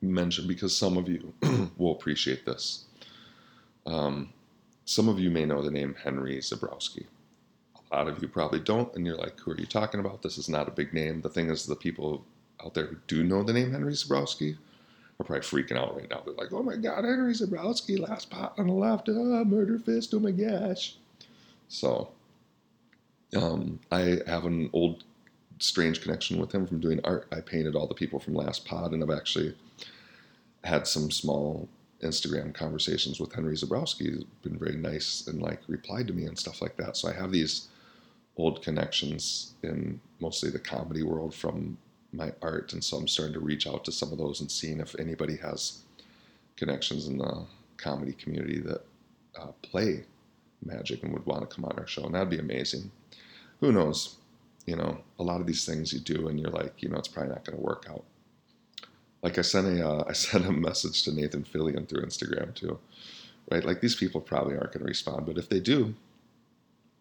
mention 0.00 0.48
because 0.48 0.76
some 0.76 0.96
of 0.96 1.08
you 1.08 1.32
will 1.76 1.92
appreciate 1.92 2.46
this. 2.46 2.84
Um, 3.84 4.32
some 4.84 5.08
of 5.08 5.20
you 5.20 5.30
may 5.30 5.44
know 5.44 5.62
the 5.62 5.70
name 5.70 5.94
Henry 6.02 6.38
Zebrowski 6.38 7.06
a 7.90 7.96
lot 7.96 8.08
of 8.08 8.20
you 8.20 8.28
probably 8.28 8.60
don't, 8.60 8.92
and 8.94 9.06
you're 9.06 9.16
like, 9.16 9.38
who 9.40 9.52
are 9.52 9.56
you 9.56 9.66
talking 9.66 10.00
about? 10.00 10.22
This 10.22 10.38
is 10.38 10.48
not 10.48 10.68
a 10.68 10.72
big 10.72 10.92
name. 10.92 11.20
The 11.20 11.28
thing 11.28 11.50
is, 11.50 11.66
the 11.66 11.76
people 11.76 12.24
out 12.64 12.74
there 12.74 12.86
who 12.86 12.96
do 13.06 13.22
know 13.22 13.42
the 13.42 13.52
name 13.52 13.70
Henry 13.70 13.92
Zebrowski 13.92 14.56
are 15.20 15.24
probably 15.24 15.40
freaking 15.40 15.78
out 15.78 15.96
right 15.96 16.10
now. 16.10 16.22
They're 16.24 16.34
like, 16.34 16.52
oh 16.52 16.62
my 16.62 16.76
God, 16.76 17.04
Henry 17.04 17.32
Zebrowski, 17.32 17.98
last 17.98 18.30
pod 18.30 18.52
on 18.58 18.66
the 18.66 18.72
left, 18.72 19.08
ah, 19.08 19.44
murder 19.44 19.78
fist, 19.78 20.14
oh 20.14 20.20
my 20.20 20.32
gosh. 20.32 20.96
So, 21.68 22.08
um, 23.36 23.80
I 23.90 24.20
have 24.26 24.44
an 24.44 24.70
old 24.72 25.04
strange 25.58 26.02
connection 26.02 26.38
with 26.38 26.52
him 26.52 26.66
from 26.66 26.80
doing 26.80 27.00
art. 27.04 27.26
I 27.32 27.40
painted 27.40 27.74
all 27.74 27.86
the 27.86 27.94
people 27.94 28.18
from 28.18 28.34
Last 28.34 28.66
Pod, 28.66 28.92
and 28.92 29.02
I've 29.02 29.16
actually 29.16 29.54
had 30.64 30.86
some 30.86 31.10
small 31.10 31.68
Instagram 32.02 32.52
conversations 32.54 33.18
with 33.18 33.32
Henry 33.32 33.54
Zebrowski. 33.54 34.14
He's 34.14 34.24
been 34.42 34.58
very 34.58 34.76
nice 34.76 35.26
and 35.26 35.40
like 35.40 35.60
replied 35.66 36.06
to 36.08 36.12
me 36.12 36.26
and 36.26 36.38
stuff 36.38 36.60
like 36.60 36.76
that. 36.76 36.96
So 36.96 37.08
I 37.08 37.14
have 37.14 37.32
these 37.32 37.68
old 38.36 38.62
connections 38.62 39.54
in 39.62 40.00
mostly 40.20 40.50
the 40.50 40.58
comedy 40.58 41.02
world 41.02 41.34
from 41.34 41.78
my 42.12 42.32
art, 42.42 42.72
and 42.72 42.82
so 42.82 42.96
I'm 42.96 43.08
starting 43.08 43.34
to 43.34 43.40
reach 43.40 43.66
out 43.66 43.84
to 43.84 43.92
some 43.92 44.12
of 44.12 44.18
those 44.18 44.40
and 44.40 44.50
seeing 44.50 44.80
if 44.80 44.98
anybody 44.98 45.36
has 45.36 45.80
connections 46.56 47.06
in 47.06 47.18
the 47.18 47.46
comedy 47.76 48.12
community 48.12 48.58
that 48.60 48.82
uh, 49.38 49.52
play 49.62 50.04
magic 50.64 51.02
and 51.02 51.12
would 51.12 51.26
want 51.26 51.48
to 51.48 51.54
come 51.54 51.64
on 51.64 51.78
our 51.78 51.86
show, 51.86 52.04
and 52.04 52.14
that'd 52.14 52.30
be 52.30 52.38
amazing. 52.38 52.90
Who 53.60 53.72
knows? 53.72 54.16
You 54.66 54.76
know, 54.76 54.98
a 55.18 55.22
lot 55.22 55.40
of 55.40 55.46
these 55.46 55.64
things 55.64 55.92
you 55.92 56.00
do, 56.00 56.28
and 56.28 56.40
you're 56.40 56.50
like, 56.50 56.82
you 56.82 56.88
know, 56.88 56.96
it's 56.96 57.08
probably 57.08 57.32
not 57.32 57.44
going 57.44 57.56
to 57.56 57.64
work 57.64 57.86
out. 57.88 58.04
Like 59.22 59.38
I 59.38 59.42
sent 59.42 59.66
a, 59.66 59.88
uh, 59.88 60.04
I 60.08 60.12
sent 60.12 60.46
a 60.46 60.52
message 60.52 61.02
to 61.04 61.12
Nathan 61.12 61.44
Fillion 61.44 61.88
through 61.88 62.02
Instagram 62.02 62.54
too, 62.54 62.78
right? 63.50 63.64
Like 63.64 63.80
these 63.80 63.96
people 63.96 64.20
probably 64.20 64.54
aren't 64.54 64.72
going 64.72 64.84
to 64.84 64.88
respond, 64.88 65.26
but 65.26 65.38
if 65.38 65.48
they 65.48 65.60
do, 65.60 65.94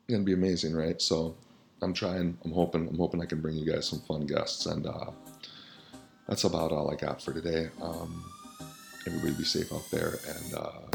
gonna 0.10 0.24
be 0.24 0.34
amazing, 0.34 0.76
right? 0.76 1.02
So 1.02 1.36
I'm 1.82 1.94
trying. 1.94 2.38
I'm 2.44 2.52
hoping. 2.52 2.88
I'm 2.88 2.98
hoping 2.98 3.22
I 3.22 3.26
can 3.26 3.42
bring 3.42 3.56
you 3.56 3.72
guys 3.72 3.88
some 3.88 4.00
fun 4.02 4.26
guests, 4.26 4.66
and 4.66 4.86
uh, 4.88 5.12
that's 6.28 6.44
about 6.44 6.72
all 6.72 6.92
I 6.92 6.96
got 6.96 7.22
for 7.22 7.34
today. 7.34 7.70
Um, 7.82 8.24
everybody 9.06 9.34
be 9.34 9.44
safe 9.44 9.72
out 9.74 9.90
there, 9.92 10.16
and 10.28 10.54
uh, 10.54 10.95